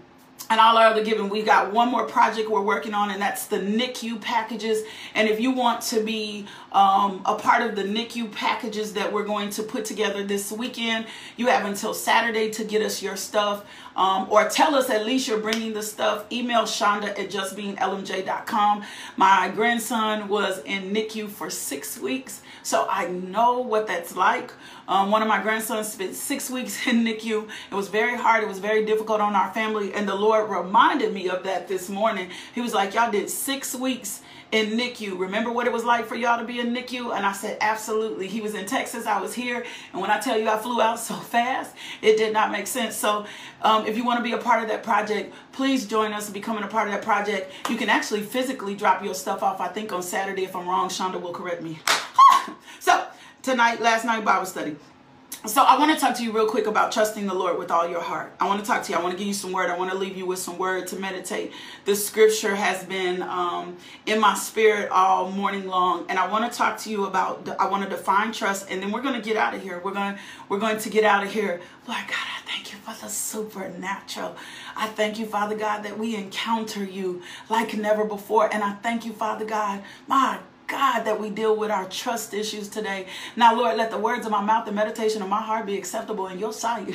[0.49, 1.29] and all our other giving.
[1.29, 4.84] We've got one more project we're working on, and that's the NICU packages.
[5.13, 9.25] And if you want to be um, a part of the NICU packages that we're
[9.25, 13.65] going to put together this weekend, you have until Saturday to get us your stuff.
[13.95, 16.25] Um, or tell us at least you're bringing the stuff.
[16.31, 18.84] Email Shonda at justbeinglmj.com.
[19.15, 24.51] My grandson was in NICU for six weeks, so I know what that's like.
[24.88, 27.47] Um, one of my grandsons spent six weeks in NICU.
[27.71, 28.43] It was very hard.
[28.43, 29.93] It was very difficult on our family.
[29.93, 32.29] And the Lord reminded me of that this morning.
[32.53, 35.17] He was like, y'all did six weeks in NICU.
[35.19, 37.15] Remember what it was like for y'all to be in NICU?
[37.15, 38.27] And I said, absolutely.
[38.27, 39.05] He was in Texas.
[39.05, 39.65] I was here.
[39.91, 42.95] And when I tell you I flew out so fast, it did not make sense.
[42.95, 43.25] So
[43.62, 46.63] um, if you want to be a part of that project, please join us becoming
[46.63, 47.51] a part of that project.
[47.69, 50.43] You can actually physically drop your stuff off, I think, on Saturday.
[50.43, 51.79] If I'm wrong, Shonda will correct me.
[52.79, 53.05] so
[53.41, 54.75] tonight, last night Bible study.
[55.47, 57.88] So I want to talk to you real quick about trusting the Lord with all
[57.88, 58.33] your heart.
[58.39, 58.97] I want to talk to you.
[58.97, 59.69] I want to give you some word.
[59.69, 61.51] I want to leave you with some word to meditate.
[61.85, 66.57] The scripture has been um, in my spirit all morning long, and I want to
[66.57, 67.47] talk to you about.
[67.59, 69.79] I want to define trust, and then we're going to get out of here.
[69.83, 70.17] We're going
[70.49, 71.61] we're going to get out of here.
[71.88, 74.35] Lord God, I thank you for the supernatural.
[74.75, 79.05] I thank you, Father God, that we encounter you like never before, and I thank
[79.05, 83.08] you, Father God, my God, that we deal with our trust issues today.
[83.36, 86.28] Now, Lord, let the words of my mouth and meditation of my heart be acceptable
[86.28, 86.88] in your sight.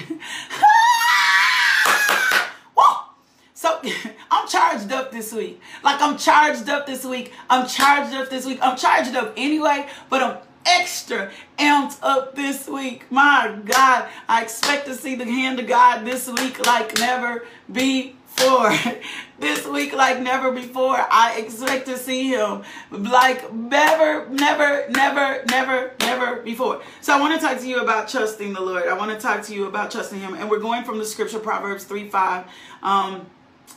[3.55, 3.81] so
[4.31, 5.61] I'm charged up this week.
[5.83, 7.33] Like I'm charged up this week.
[7.49, 8.59] I'm charged up this week.
[8.63, 10.39] I'm charged up anyway, but I'm
[10.71, 13.11] extra amped up this week.
[13.11, 18.73] My God, I expect to see the hand of God this week like never before
[19.39, 20.97] this week like never before.
[21.11, 26.83] I expect to see him like never, never, never, never, never before.
[27.01, 28.87] So I want to talk to you about trusting the Lord.
[28.87, 30.35] I want to talk to you about trusting him.
[30.35, 32.45] And we're going from the scripture, Proverbs 3, 5.
[32.83, 33.27] Um,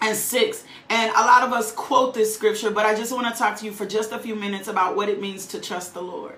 [0.02, 3.38] and 6 and a lot of us quote this scripture but i just want to
[3.38, 6.02] talk to you for just a few minutes about what it means to trust the
[6.02, 6.36] lord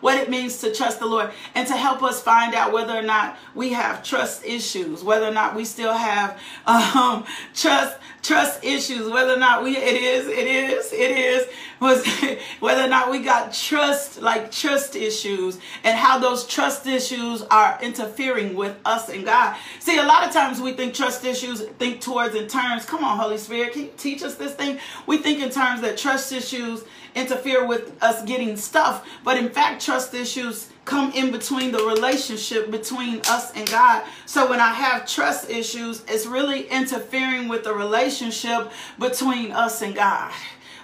[0.00, 3.02] what it means to trust the Lord and to help us find out whether or
[3.02, 7.24] not we have trust issues, whether or not we still have um,
[7.54, 11.46] trust trust issues, whether or not we it is, it is, it is,
[11.78, 12.04] was
[12.60, 17.78] whether or not we got trust like trust issues and how those trust issues are
[17.82, 19.56] interfering with us and God.
[19.78, 23.18] See, a lot of times we think trust issues think towards in terms, come on,
[23.18, 24.78] Holy Spirit, can you teach us this thing?
[25.06, 26.84] We think in terms that trust issues
[27.14, 32.70] interfere with us getting stuff, but in fact, trust issues come in between the relationship
[32.70, 34.04] between us and God.
[34.26, 39.94] So when I have trust issues, it's really interfering with the relationship between us and
[39.94, 40.32] God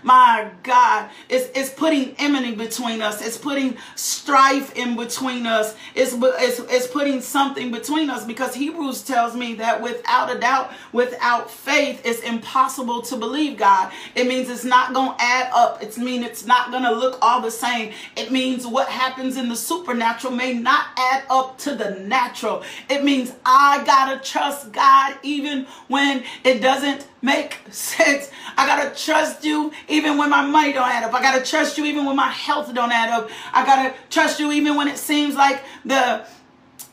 [0.03, 3.24] my God, it's, it's putting enmity between us.
[3.24, 5.74] It's putting strife in between us.
[5.94, 10.72] It's, it's, it's putting something between us because Hebrews tells me that without a doubt,
[10.92, 13.92] without faith, it's impossible to believe God.
[14.14, 15.82] It means it's not going to add up.
[15.82, 17.92] It means it's not going to look all the same.
[18.16, 22.62] It means what happens in the supernatural may not add up to the natural.
[22.88, 28.30] It means I got to trust God even when it doesn't make sense.
[28.56, 31.14] I gotta trust you even when my money don't add up.
[31.14, 33.30] I gotta trust you even when my health don't add up.
[33.52, 36.26] I gotta trust you even when it seems like the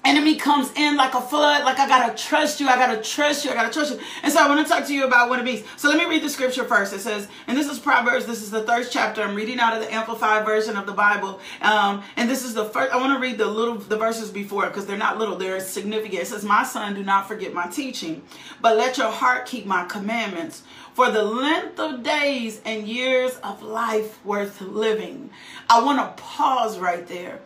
[0.07, 3.51] enemy comes in like a flood like i gotta trust you i gotta trust you
[3.51, 3.99] i gotta trust you.
[4.23, 5.65] And so i want to talk to you about what it means.
[5.75, 6.93] So let me read the scripture first.
[6.93, 9.21] It says and this is proverbs this is the third chapter.
[9.21, 11.41] I'm reading out of the amplified version of the bible.
[11.61, 14.67] Um, and this is the first i want to read the little the verses before
[14.67, 16.21] because they're not little they're significant.
[16.21, 18.23] It says my son do not forget my teaching
[18.61, 20.63] but let your heart keep my commandments.
[20.93, 25.29] For the length of days and years of life worth living.
[25.69, 27.41] I want to pause right there.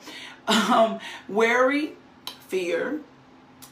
[0.48, 1.96] Um, worry
[2.52, 3.00] fear,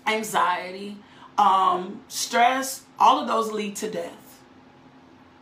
[0.08, 0.96] anxiety,
[1.38, 4.40] um, stress, all of those lead to death.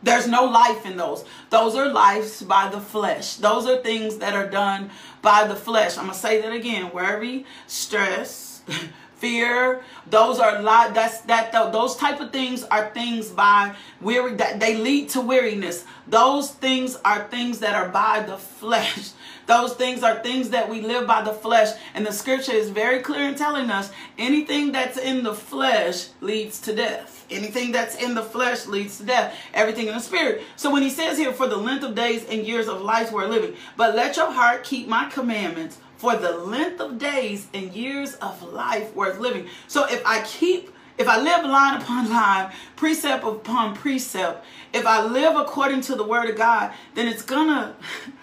[0.02, 1.24] There's no life in those.
[1.50, 3.36] Those are lives by the flesh.
[3.36, 4.90] Those are things that are done
[5.22, 5.96] by the flesh.
[5.96, 6.90] I'm going to say that again.
[6.90, 8.62] Worry, stress,
[9.18, 14.60] fear those are lot that's that those type of things are things by weary that
[14.60, 19.10] they lead to weariness those things are things that are by the flesh
[19.48, 21.76] those things are things that we live by the flesh.
[21.94, 26.60] And the scripture is very clear in telling us anything that's in the flesh leads
[26.60, 27.26] to death.
[27.30, 29.36] Anything that's in the flesh leads to death.
[29.52, 30.42] Everything in the spirit.
[30.54, 33.26] So when he says here for the length of days and years of life we're
[33.26, 38.14] living but let your heart keep my commandments for the length of days and years
[38.16, 39.48] of life worth living.
[39.66, 45.04] So if I keep, if I live line upon line, precept upon precept, if I
[45.04, 47.74] live according to the word of God, then it's gonna,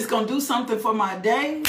[0.00, 1.66] it's gonna do something for my days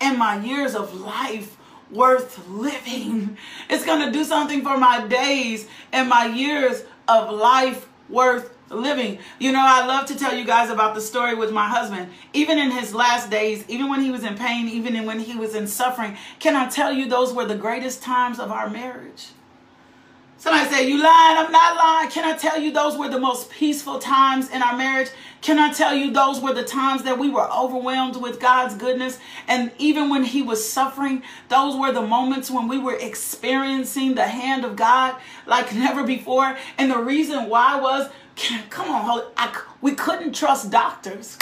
[0.00, 1.58] and my years of life
[1.90, 3.36] worth living.
[3.68, 9.18] It's gonna do something for my days and my years of life worth living.
[9.38, 12.10] You know, I love to tell you guys about the story with my husband.
[12.32, 15.54] Even in his last days, even when he was in pain, even when he was
[15.54, 19.26] in suffering, can I tell you those were the greatest times of our marriage?
[20.40, 21.36] Somebody say, You lying?
[21.36, 22.10] I'm not lying.
[22.10, 25.08] Can I tell you those were the most peaceful times in our marriage?
[25.40, 29.18] Can I tell you those were the times that we were overwhelmed with God's goodness?
[29.48, 34.28] And even when He was suffering, those were the moments when we were experiencing the
[34.28, 35.16] hand of God
[35.46, 36.56] like never before.
[36.78, 38.08] And the reason why was
[38.70, 41.36] Come on, I, we couldn't trust doctors.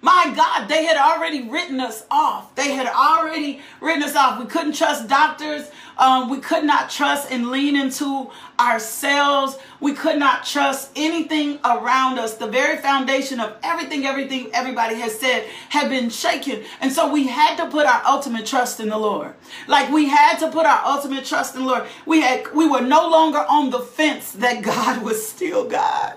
[0.00, 2.54] My God, they had already written us off.
[2.54, 4.38] They had already written us off.
[4.38, 5.70] We couldn't trust doctors.
[5.98, 8.30] Um, we could not trust and lean into
[8.60, 9.56] ourselves.
[9.80, 12.34] We could not trust anything around us.
[12.34, 16.64] The very foundation of everything, everything everybody has said had been shaken.
[16.80, 19.34] And so we had to put our ultimate trust in the Lord.
[19.66, 21.84] Like we had to put our ultimate trust in the Lord.
[22.04, 26.14] We had we were no longer on the fence that God was still God.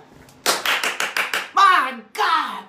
[1.53, 2.63] My God.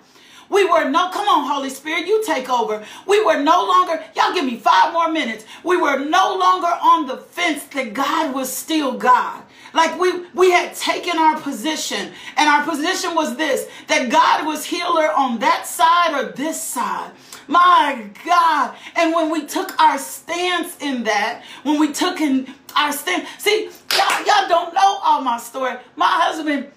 [0.51, 2.85] We were no, come on, Holy Spirit, you take over.
[3.07, 5.45] We were no longer, y'all give me five more minutes.
[5.65, 9.43] We were no longer on the fence that God was still God.
[9.73, 14.65] Like we we had taken our position, and our position was this that God was
[14.65, 17.13] healer on that side or this side.
[17.47, 18.77] My God.
[18.97, 23.71] And when we took our stance in that, when we took in our stance, see,
[23.97, 25.77] y'all, y'all don't know all my story.
[25.97, 26.71] My husband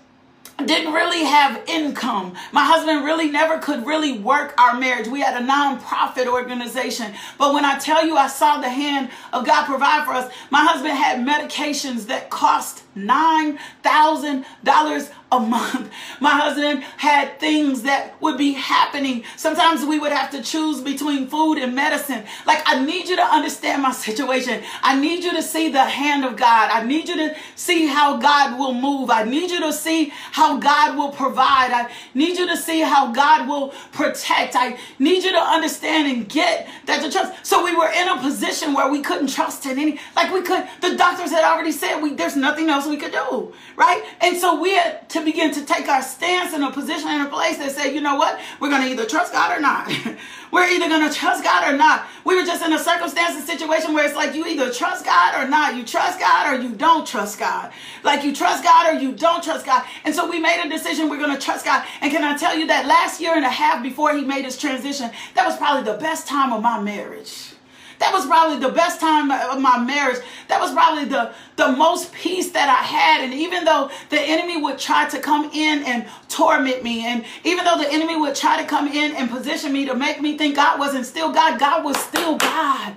[0.57, 2.35] didn't really have income.
[2.51, 5.07] My husband really never could really work our marriage.
[5.07, 7.13] We had a non-profit organization.
[7.37, 10.63] But when I tell you I saw the hand of God provide for us, my
[10.63, 15.91] husband had medications that cost $9,000 a month.
[16.19, 19.23] My husband had things that would be happening.
[19.35, 22.23] Sometimes we would have to choose between food and medicine.
[22.45, 24.63] Like, I need you to understand my situation.
[24.81, 26.69] I need you to see the hand of God.
[26.71, 29.09] I need you to see how God will move.
[29.09, 31.71] I need you to see how God will provide.
[31.71, 34.55] I need you to see how God will protect.
[34.55, 37.45] I need you to understand and get that the trust.
[37.45, 40.67] So we were in a position where we couldn't trust in any, like we could,
[40.81, 44.03] the doctors had already said we, there's nothing else we could do, right?
[44.21, 47.29] And so we had to begin to take our stance in a position in a
[47.29, 49.91] place that say, you know what, we're going to either trust God or not.
[50.51, 52.05] We're either going to trust God or not.
[52.23, 55.43] We were just in a circumstance and situation where it's like you either trust God
[55.43, 55.75] or not.
[55.75, 57.73] You trust God or you don't trust God.
[58.03, 59.83] Like you trust God or you don't trust God.
[60.05, 61.83] And so we made a decision we're going to trust God.
[62.01, 64.55] And can I tell you that last year and a half before he made his
[64.55, 67.52] transition, that was probably the best time of my marriage.
[67.99, 70.19] That was probably the best time of my marriage.
[70.47, 73.23] That was probably the, the most peace that I had.
[73.23, 77.65] And even though the enemy would try to come in and torment me, and even
[77.65, 80.55] though the enemy would try to come in and position me to make me think
[80.55, 82.95] God wasn't still God, God was still God.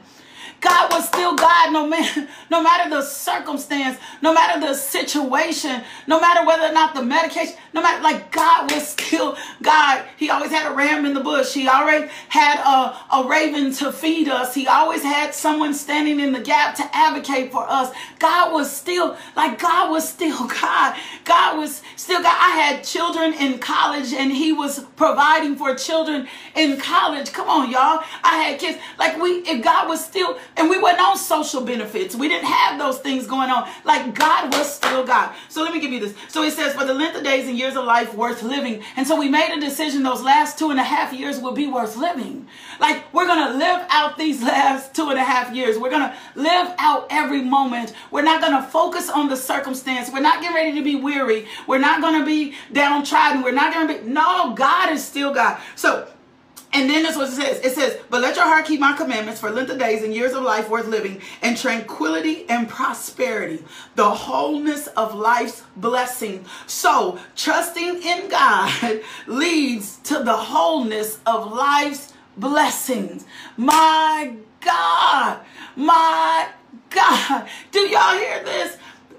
[0.67, 6.19] God was still God no matter, no matter the circumstance, no matter the situation, no
[6.19, 10.05] matter whether or not the medication, no matter, like God was still God.
[10.17, 11.55] He always had a ram in the bush.
[11.55, 14.55] He already had a, a raven to feed us.
[14.55, 17.93] He always had someone standing in the gap to advocate for us.
[18.19, 20.97] God was still, like God was still God.
[21.25, 22.37] God was still God.
[22.37, 27.33] I had children in college and he was providing for children in college.
[27.33, 28.03] Come on, y'all.
[28.25, 28.79] I had kids.
[28.99, 32.15] Like we, if God was still, and we weren't on social benefits.
[32.15, 33.69] We didn't have those things going on.
[33.85, 35.35] Like God was still God.
[35.49, 36.15] So let me give you this.
[36.29, 38.83] So he says, for the length of days and years of life worth living.
[38.97, 41.67] And so we made a decision those last two and a half years will be
[41.67, 42.49] worth living.
[42.81, 45.79] Like we're going to live out these last two and a half years.
[45.79, 47.93] We're going to live out every moment.
[48.11, 50.11] We're not going to focus on the circumstance.
[50.11, 51.47] We're not getting ready to be weary.
[51.67, 53.43] We're not going to be downtrodden.
[53.43, 55.61] We're not going to be, no, God is still God.
[55.75, 56.09] So
[56.77, 57.61] and then that's what it says.
[57.65, 60.35] It says, But let your heart keep my commandments for length of days and years
[60.35, 63.65] of life worth living, and tranquility and prosperity,
[63.95, 66.45] the wholeness of life's blessing.
[66.67, 73.25] So, trusting in God leads to the wholeness of life's blessings.
[73.57, 75.41] My God,
[75.77, 76.49] my
[76.91, 77.49] God.
[77.73, 78.77] Do y'all hear this?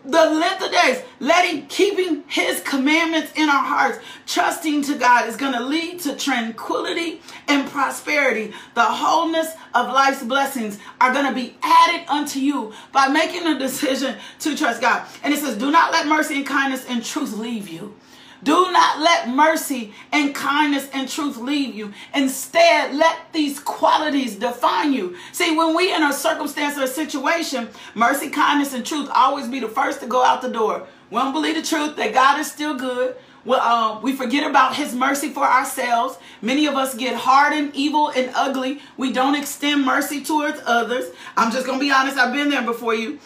[0.08, 5.36] The length of days, letting keeping his commandments in our hearts, trusting to God is
[5.36, 8.54] going to lead to tranquility and prosperity.
[8.74, 13.60] The wholeness of life's blessings are going to be added unto you by making a
[13.60, 15.06] decision to trust God.
[15.24, 17.96] And it says, Do not let mercy and kindness and truth leave you.
[18.44, 21.94] Do not let mercy and kindness and truth leave you.
[22.14, 25.16] Instead, let these qualities define you.
[25.32, 29.60] See, when we in a circumstance or a situation, mercy, kindness, and truth always be
[29.60, 30.88] the first to go out the door.
[31.10, 33.16] We don't believe the truth that God is still good.
[33.46, 36.18] Well, uh, we forget about his mercy for ourselves.
[36.42, 38.82] Many of us get hard and evil and ugly.
[38.98, 41.06] We don't extend mercy towards others.
[41.38, 42.18] I'm just going to be honest.
[42.18, 43.20] I've been there before you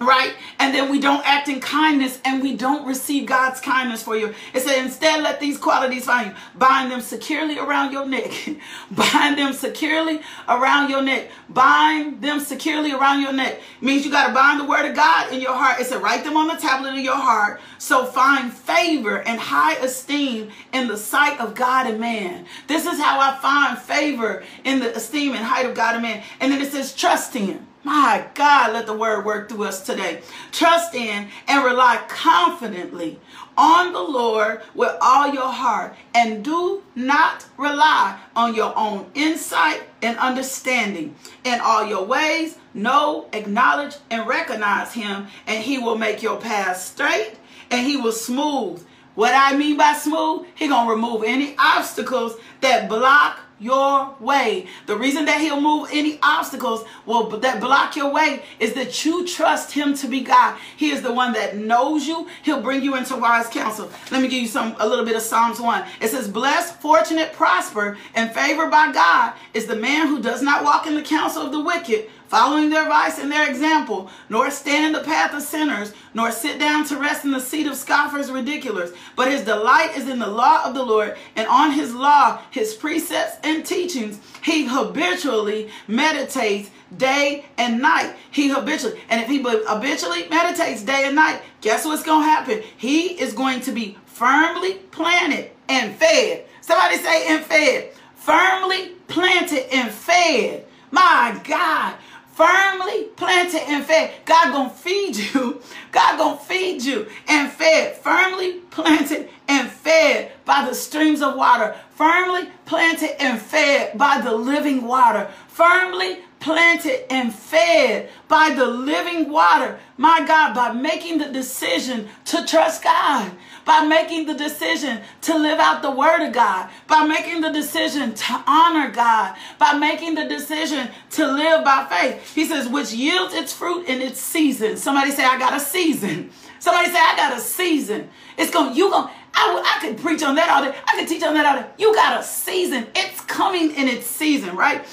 [0.00, 0.34] right?
[0.58, 4.34] And then we don't act in kindness and we don't receive God's kindness for you.
[4.54, 6.36] It said, instead, let these qualities find you.
[6.54, 8.30] Bind them securely around your neck.
[8.90, 11.30] Bind them securely around your neck.
[11.48, 13.60] Bind them securely around your neck.
[13.80, 15.80] Means you got to bind the word of God in your heart.
[15.80, 17.60] It said, write them on the tablet of your heart.
[17.78, 22.46] So find favor and high esteem in the sight of God and man.
[22.66, 26.22] This is how I find favor in the esteem and height of God and man.
[26.40, 27.67] And then it says, trust Him.
[27.88, 30.20] My God, let the word work through us today.
[30.52, 33.18] Trust in and rely confidently
[33.56, 39.84] on the Lord with all your heart and do not rely on your own insight
[40.02, 41.16] and understanding.
[41.44, 46.76] In all your ways, know, acknowledge, and recognize him, and he will make your path
[46.76, 47.36] straight
[47.70, 48.84] and he will smooth.
[49.14, 54.66] What I mean by smooth, he gonna remove any obstacles that block your way.
[54.86, 59.26] The reason that he'll move any obstacles will that block your way is that you
[59.26, 60.58] trust him to be God.
[60.76, 62.28] He is the one that knows you.
[62.42, 63.90] He'll bring you into wise counsel.
[64.10, 65.84] Let me give you some a little bit of Psalms 1.
[66.00, 70.64] It says, Blessed, fortunate, prosper, and favored by God is the man who does not
[70.64, 74.86] walk in the counsel of the wicked following their advice and their example, nor stand
[74.86, 78.30] in the path of sinners, nor sit down to rest in the seat of scoffers
[78.30, 78.92] ridiculous.
[79.16, 82.74] But his delight is in the law of the Lord, and on his law, his
[82.74, 88.14] precepts and teachings, he habitually meditates day and night.
[88.30, 92.62] He habitually, and if he habitually meditates day and night, guess what's going to happen?
[92.76, 96.44] He is going to be firmly planted and fed.
[96.60, 97.92] Somebody say and fed.
[98.14, 100.66] Firmly planted and fed.
[100.90, 101.94] My God
[102.38, 104.12] firmly planted and fed.
[104.24, 105.60] God gonna feed you.
[105.90, 107.96] God gonna feed you and fed.
[107.96, 111.74] Firmly planted and fed by the streams of water.
[111.90, 115.28] Firmly planted and fed by the living water.
[115.48, 119.78] Firmly planted and fed by the living water.
[119.96, 123.32] My God, by making the decision to trust God
[123.68, 128.14] by making the decision to live out the word of God, by making the decision
[128.14, 132.34] to honor God, by making the decision to live by faith.
[132.34, 134.78] He says, which yields its fruit in its season.
[134.78, 136.30] Somebody say, I got a season.
[136.58, 138.08] Somebody say, I got a season.
[138.38, 140.74] It's going, you going, I, I could preach on that all day.
[140.86, 141.68] I could teach on that all day.
[141.76, 142.86] You got a season.
[142.96, 144.86] It's coming in its season, right?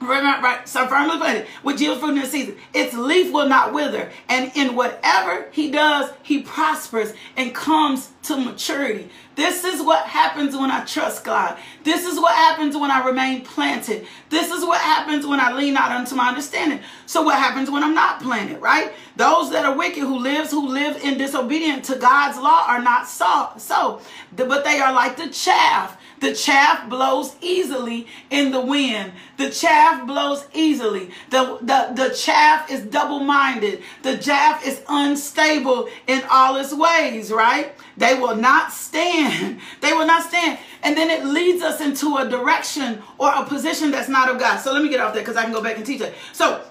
[0.00, 0.66] Right.
[0.66, 2.56] So firmly planted with yield fruit in the season.
[2.72, 4.10] Its leaf will not wither.
[4.30, 9.10] And in whatever he does, he prospers and comes to maturity.
[9.34, 11.58] This is what happens when I trust God.
[11.84, 14.06] This is what happens when I remain planted.
[14.30, 16.80] This is what happens when I lean out unto my understanding.
[17.04, 18.92] So what happens when I'm not planted, right?
[19.16, 23.06] Those that are wicked who lives who live in disobedience to God's law are not
[23.06, 24.00] so, so
[24.34, 29.12] but they are like the chaff the chaff blows easily in the wind.
[29.38, 31.10] The chaff blows easily.
[31.30, 33.82] The, the, the chaff is double minded.
[34.02, 37.74] The chaff is unstable in all its ways, right?
[37.96, 39.60] They will not stand.
[39.80, 40.58] They will not stand.
[40.82, 44.58] And then it leads us into a direction or a position that's not of God.
[44.58, 46.14] So let me get off there because I can go back and teach it.
[46.32, 46.62] So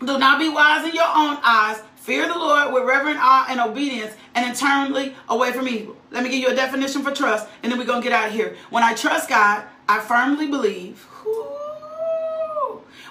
[0.00, 1.82] do not be wise in your own eyes.
[2.00, 5.96] Fear the Lord with reverent awe and obedience and internally away from evil.
[6.10, 8.28] Let me give you a definition for trust and then we're going to get out
[8.28, 8.56] of here.
[8.70, 11.06] When I trust God, I firmly believe.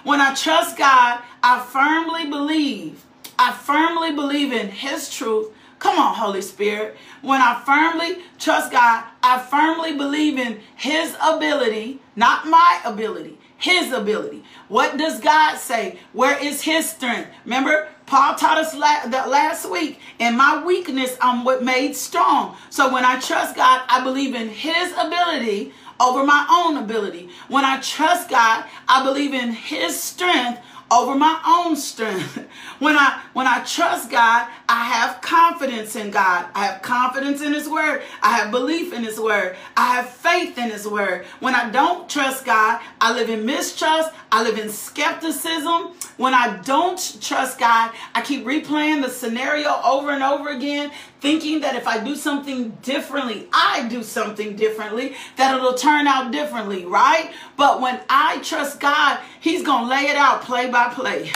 [0.03, 3.05] When I trust God, I firmly believe.
[3.37, 5.51] I firmly believe in His truth.
[5.77, 6.97] Come on, Holy Spirit.
[7.21, 13.91] When I firmly trust God, I firmly believe in His ability, not my ability, His
[13.91, 14.43] ability.
[14.67, 15.99] What does God say?
[16.11, 17.29] Where is His strength?
[17.45, 22.57] Remember, Paul taught us that last week, in my weakness, I'm what made strong.
[22.72, 27.30] So when I trust God, I believe in his ability over my own ability.
[27.49, 30.60] When I trust God, I believe in his strength
[30.91, 32.45] over my own strength.
[32.79, 36.47] when I when I trust God, I have confidence in God.
[36.55, 38.01] I have confidence in his word.
[38.21, 39.55] I have belief in his word.
[39.77, 41.25] I have faith in his word.
[41.39, 44.11] When I don't trust God, I live in mistrust.
[44.31, 45.93] I live in skepticism.
[46.17, 50.91] When I don't trust God, I keep replaying the scenario over and over again,
[51.22, 56.32] thinking that if I do something differently, I do something differently, that it'll turn out
[56.32, 57.32] differently, right?
[57.57, 61.32] But when I trust God, He's going to lay it out play by play.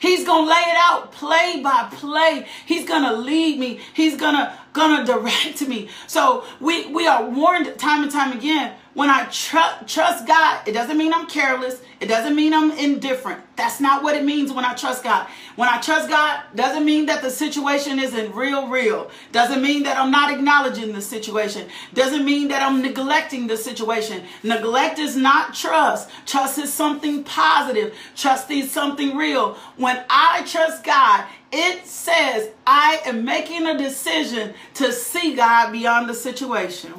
[0.00, 2.46] He's going to lay it out play by play.
[2.64, 3.80] He's going to lead me.
[3.92, 5.88] He's going to to direct me.
[6.06, 10.72] So we we are warned time and time again when I tr- trust God, it
[10.72, 11.82] doesn't mean I'm careless.
[12.00, 13.42] It doesn't mean I'm indifferent.
[13.54, 15.26] That's not what it means when I trust God.
[15.56, 19.10] When I trust God, doesn't mean that the situation isn't real, real.
[19.32, 21.68] Doesn't mean that I'm not acknowledging the situation.
[21.92, 24.22] Doesn't mean that I'm neglecting the situation.
[24.42, 26.08] Neglect is not trust.
[26.24, 27.94] Trust is something positive.
[28.16, 29.58] Trust is something real.
[29.76, 31.26] When I trust God,
[31.56, 36.92] it says I am making a decision to see God beyond the situation.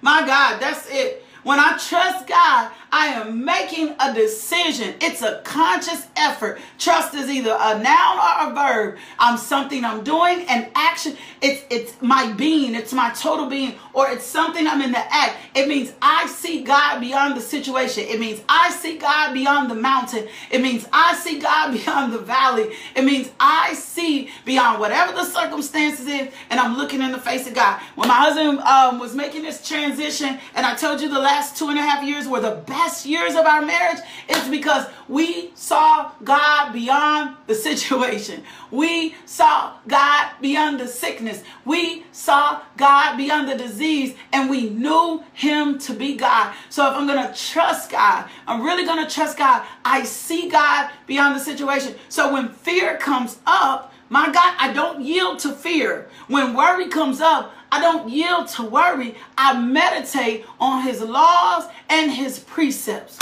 [0.00, 1.24] My God, that's it.
[1.44, 4.94] When I trust God, I am making a decision.
[5.00, 6.58] It's a conscious effort.
[6.78, 8.98] Trust is either a noun or a verb.
[9.18, 11.16] I'm something I'm doing, an action.
[11.40, 12.74] It's it's my being.
[12.74, 15.36] It's my total being, or it's something I'm in the act.
[15.54, 18.04] It means I see God beyond the situation.
[18.04, 20.28] It means I see God beyond the mountain.
[20.50, 22.74] It means I see God beyond the valley.
[22.96, 27.46] It means I see beyond whatever the circumstances is, and I'm looking in the face
[27.46, 27.80] of God.
[27.94, 31.68] When my husband um, was making this transition, and I told you the last two
[31.68, 33.98] and a half years were the best years of our marriage
[34.30, 38.42] is because we saw God beyond the situation.
[38.70, 41.42] We saw God beyond the sickness.
[41.66, 46.54] We saw God beyond the disease and we knew him to be God.
[46.70, 49.66] So if I'm going to trust God, I'm really going to trust God.
[49.84, 51.94] I see God beyond the situation.
[52.08, 56.08] So when fear comes up, my God, I don't yield to fear.
[56.28, 59.14] When worry comes up, I don't yield to worry.
[59.36, 63.18] I meditate on his laws and his precepts.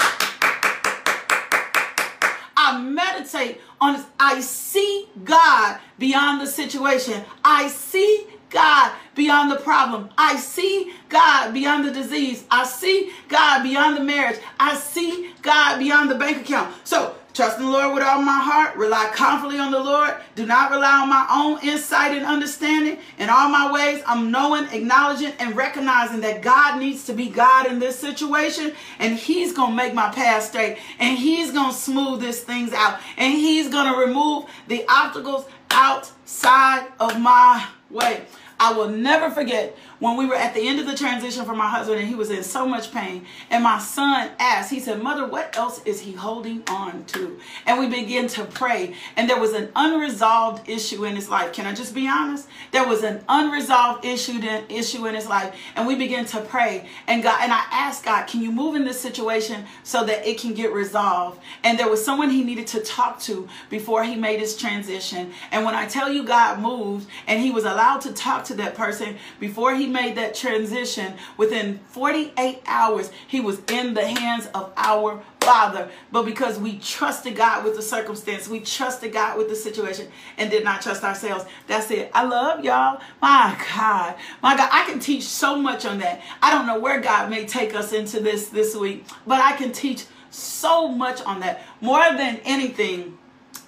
[2.56, 7.24] I meditate on his, I see God beyond the situation.
[7.44, 10.10] I see God beyond the problem.
[10.16, 12.44] I see God beyond the disease.
[12.50, 14.40] I see God beyond the marriage.
[14.58, 16.74] I see God beyond the bank account.
[16.84, 18.76] So Trust in the Lord with all my heart.
[18.76, 20.14] Rely confidently on the Lord.
[20.36, 22.96] Do not rely on my own insight and understanding.
[23.18, 27.66] In all my ways, I'm knowing, acknowledging, and recognizing that God needs to be God
[27.66, 28.72] in this situation.
[28.98, 30.78] And He's going to make my path straight.
[30.98, 33.00] And He's going to smooth these things out.
[33.18, 38.24] And He's going to remove the obstacles outside of my way.
[38.58, 41.68] I will never forget when we were at the end of the transition for my
[41.68, 43.26] husband and he was in so much pain.
[43.50, 47.38] And my son asked, he said, Mother, what else is he holding on to?
[47.66, 48.94] And we began to pray.
[49.16, 51.52] And there was an unresolved issue in his life.
[51.52, 52.48] Can I just be honest?
[52.72, 55.54] There was an unresolved issue, issue in his life.
[55.74, 56.88] And we began to pray.
[57.06, 60.38] And God, and I asked God, can you move in this situation so that it
[60.38, 61.40] can get resolved?
[61.62, 65.32] And there was someone he needed to talk to before he made his transition.
[65.50, 68.74] And when I tell you God moved and he was allowed to talk to that
[68.74, 74.72] person before he made that transition, within 48 hours, he was in the hands of
[74.78, 75.90] our Father.
[76.10, 80.08] But because we trusted God with the circumstance, we trusted God with the situation
[80.38, 81.44] and did not trust ourselves.
[81.66, 82.10] That's it.
[82.14, 83.00] I love y'all.
[83.20, 84.14] My God.
[84.42, 84.70] My God.
[84.72, 86.22] I can teach so much on that.
[86.40, 89.70] I don't know where God may take us into this this week, but I can
[89.70, 91.62] teach so much on that.
[91.82, 93.15] More than anything,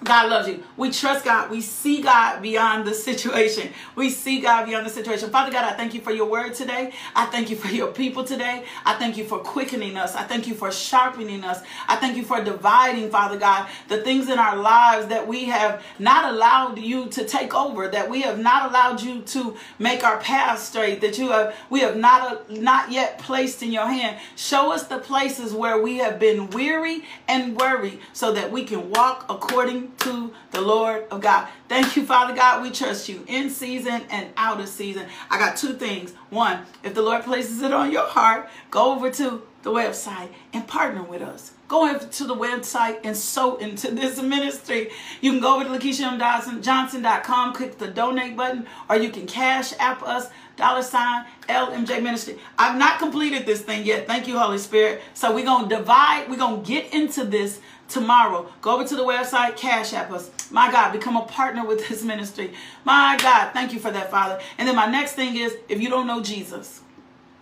[0.03, 0.63] God loves you.
[0.77, 1.51] We trust God.
[1.51, 3.73] We see God beyond the situation.
[3.95, 5.29] We see God beyond the situation.
[5.29, 6.93] Father God, I thank you for your word today.
[7.15, 8.63] I thank you for your people today.
[8.85, 10.15] I thank you for quickening us.
[10.15, 11.61] I thank you for sharpening us.
[11.89, 15.83] I thank you for dividing, Father God, the things in our lives that we have
[15.99, 20.19] not allowed you to take over, that we have not allowed you to make our
[20.19, 24.17] path straight, that you have we have not not yet placed in your hand.
[24.37, 28.89] Show us the places where we have been weary and worried so that we can
[28.89, 31.47] walk according to the Lord of God.
[31.67, 32.61] Thank you, Father God.
[32.61, 35.07] We trust you in season and out of season.
[35.29, 36.13] I got two things.
[36.29, 40.67] One, if the Lord places it on your heart, go over to the website and
[40.67, 41.51] partner with us.
[41.69, 44.89] Go to the website and sow into this ministry.
[45.21, 50.01] You can go over to LakeishaMJohnson.com, click the donate button, or you can cash app
[50.01, 52.39] us, dollar sign LMJ Ministry.
[52.57, 54.07] I've not completed this thing yet.
[54.07, 55.01] Thank you, Holy Spirit.
[55.13, 58.51] So we're going to divide, we're going to get into this tomorrow.
[58.61, 60.31] Go over to the website, Cash App us.
[60.49, 62.51] My God, become a partner with this ministry.
[62.83, 64.41] My God, thank you for that, Father.
[64.57, 66.81] And then my next thing is if you don't know Jesus,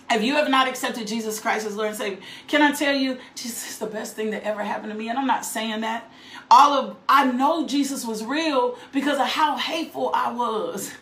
[0.10, 3.18] if you have not accepted Jesus Christ as Lord and Savior, can I tell you,
[3.36, 5.10] Jesus is the best thing that ever happened to me?
[5.10, 6.10] And I'm not saying that.
[6.50, 10.94] All of I know Jesus was real because of how hateful I was.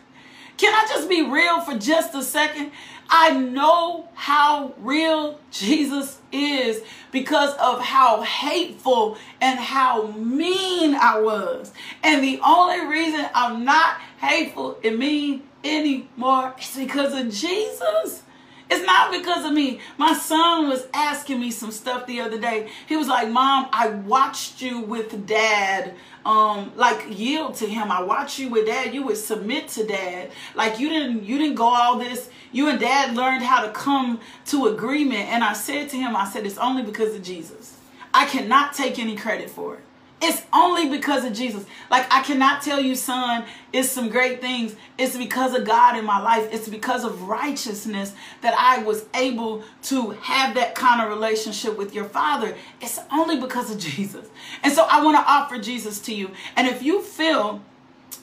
[0.56, 2.72] Can I just be real for just a second?
[3.08, 6.82] I know how real Jesus is
[7.12, 11.72] because of how hateful and how mean I was.
[12.02, 18.22] And the only reason I'm not hateful and mean anymore is because of Jesus.
[18.68, 19.80] It's not because of me.
[19.96, 22.68] My son was asking me some stuff the other day.
[22.88, 25.94] He was like, Mom, I watched you with dad.
[26.24, 27.92] Um, like yield to him.
[27.92, 28.92] I watched you with dad.
[28.92, 30.32] You would submit to dad.
[30.56, 32.28] Like you didn't you didn't go all this.
[32.50, 35.28] You and dad learned how to come to agreement.
[35.28, 37.78] And I said to him, I said, it's only because of Jesus.
[38.12, 39.85] I cannot take any credit for it.
[40.22, 41.66] It's only because of Jesus.
[41.90, 44.74] Like I cannot tell you, son, it's some great things.
[44.98, 46.48] It's because of God in my life.
[46.52, 51.94] It's because of righteousness that I was able to have that kind of relationship with
[51.94, 52.56] your father.
[52.80, 54.26] It's only because of Jesus.
[54.62, 56.30] And so I want to offer Jesus to you.
[56.56, 57.60] And if you feel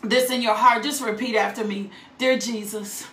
[0.03, 1.91] this in your heart, just repeat after me.
[2.17, 3.07] Dear Jesus,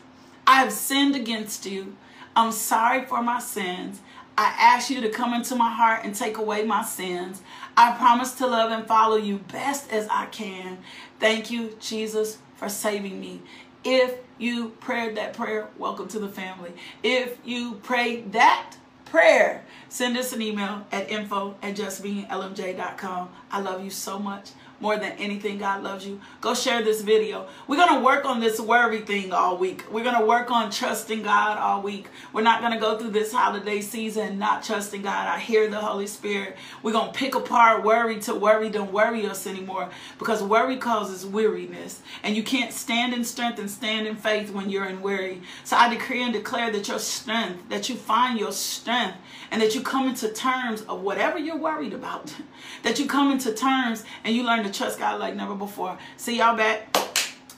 [0.47, 1.97] I have sinned against you.
[2.35, 4.01] I'm sorry for my sins.
[4.41, 7.43] I ask you to come into my heart and take away my sins.
[7.76, 10.78] I promise to love and follow you best as I can.
[11.18, 13.43] Thank you, Jesus, for saving me.
[13.84, 16.72] If you prayed that prayer, welcome to the family.
[17.03, 23.28] If you prayed that prayer, send us an email at info at justbeinglmj.com.
[23.51, 25.59] I love you so much more than anything.
[25.59, 26.20] God loves you.
[26.41, 27.47] Go share this video.
[27.68, 29.85] We're going to work on this worry thing all week.
[29.91, 32.09] We're going to work on trusting God all week.
[32.33, 35.28] We're not going to go through this holiday season not trusting God.
[35.28, 36.57] I hear the Holy Spirit.
[36.83, 41.26] We're going to pick apart worry to worry don't worry us anymore because worry causes
[41.26, 42.03] weariness.
[42.22, 45.43] And you can't stand in strength and stand in faith when you're in worry.
[45.64, 49.18] So I decree and declare that your strength, that you find your strength
[49.51, 52.35] and that you come into terms of whatever you're worried about.
[52.83, 55.99] that you come into terms and you learn trust God like never before.
[56.16, 56.97] See y'all back.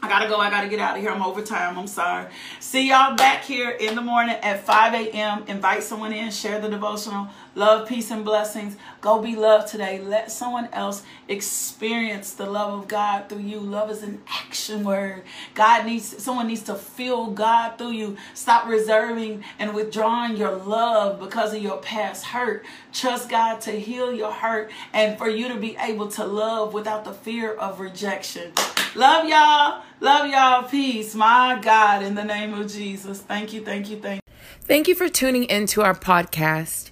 [0.05, 0.37] I gotta go.
[0.39, 1.13] I gotta get out of here.
[1.13, 1.79] I'm over time.
[1.79, 2.27] I'm sorry.
[2.59, 5.45] See y'all back here in the morning at 5 a.m.
[5.47, 6.33] Invite someone in.
[6.33, 7.29] Share the devotional.
[7.55, 8.77] Love, peace, and blessings.
[9.03, 10.01] Go be loved today.
[10.01, 13.61] Let someone else experience the love of God through you.
[13.61, 15.23] Love is an action word.
[15.55, 18.17] God needs someone needs to feel God through you.
[18.33, 22.65] Stop reserving and withdrawing your love because of your past hurt.
[22.93, 27.05] Trust God to heal your hurt and for you to be able to love without
[27.05, 28.53] the fear of rejection.
[28.95, 29.83] Love y'all.
[30.01, 30.63] Love y'all.
[30.63, 31.15] Peace.
[31.15, 33.21] My God, in the name of Jesus.
[33.21, 34.35] Thank you, thank you, thank you.
[34.63, 36.92] Thank you for tuning into our podcast.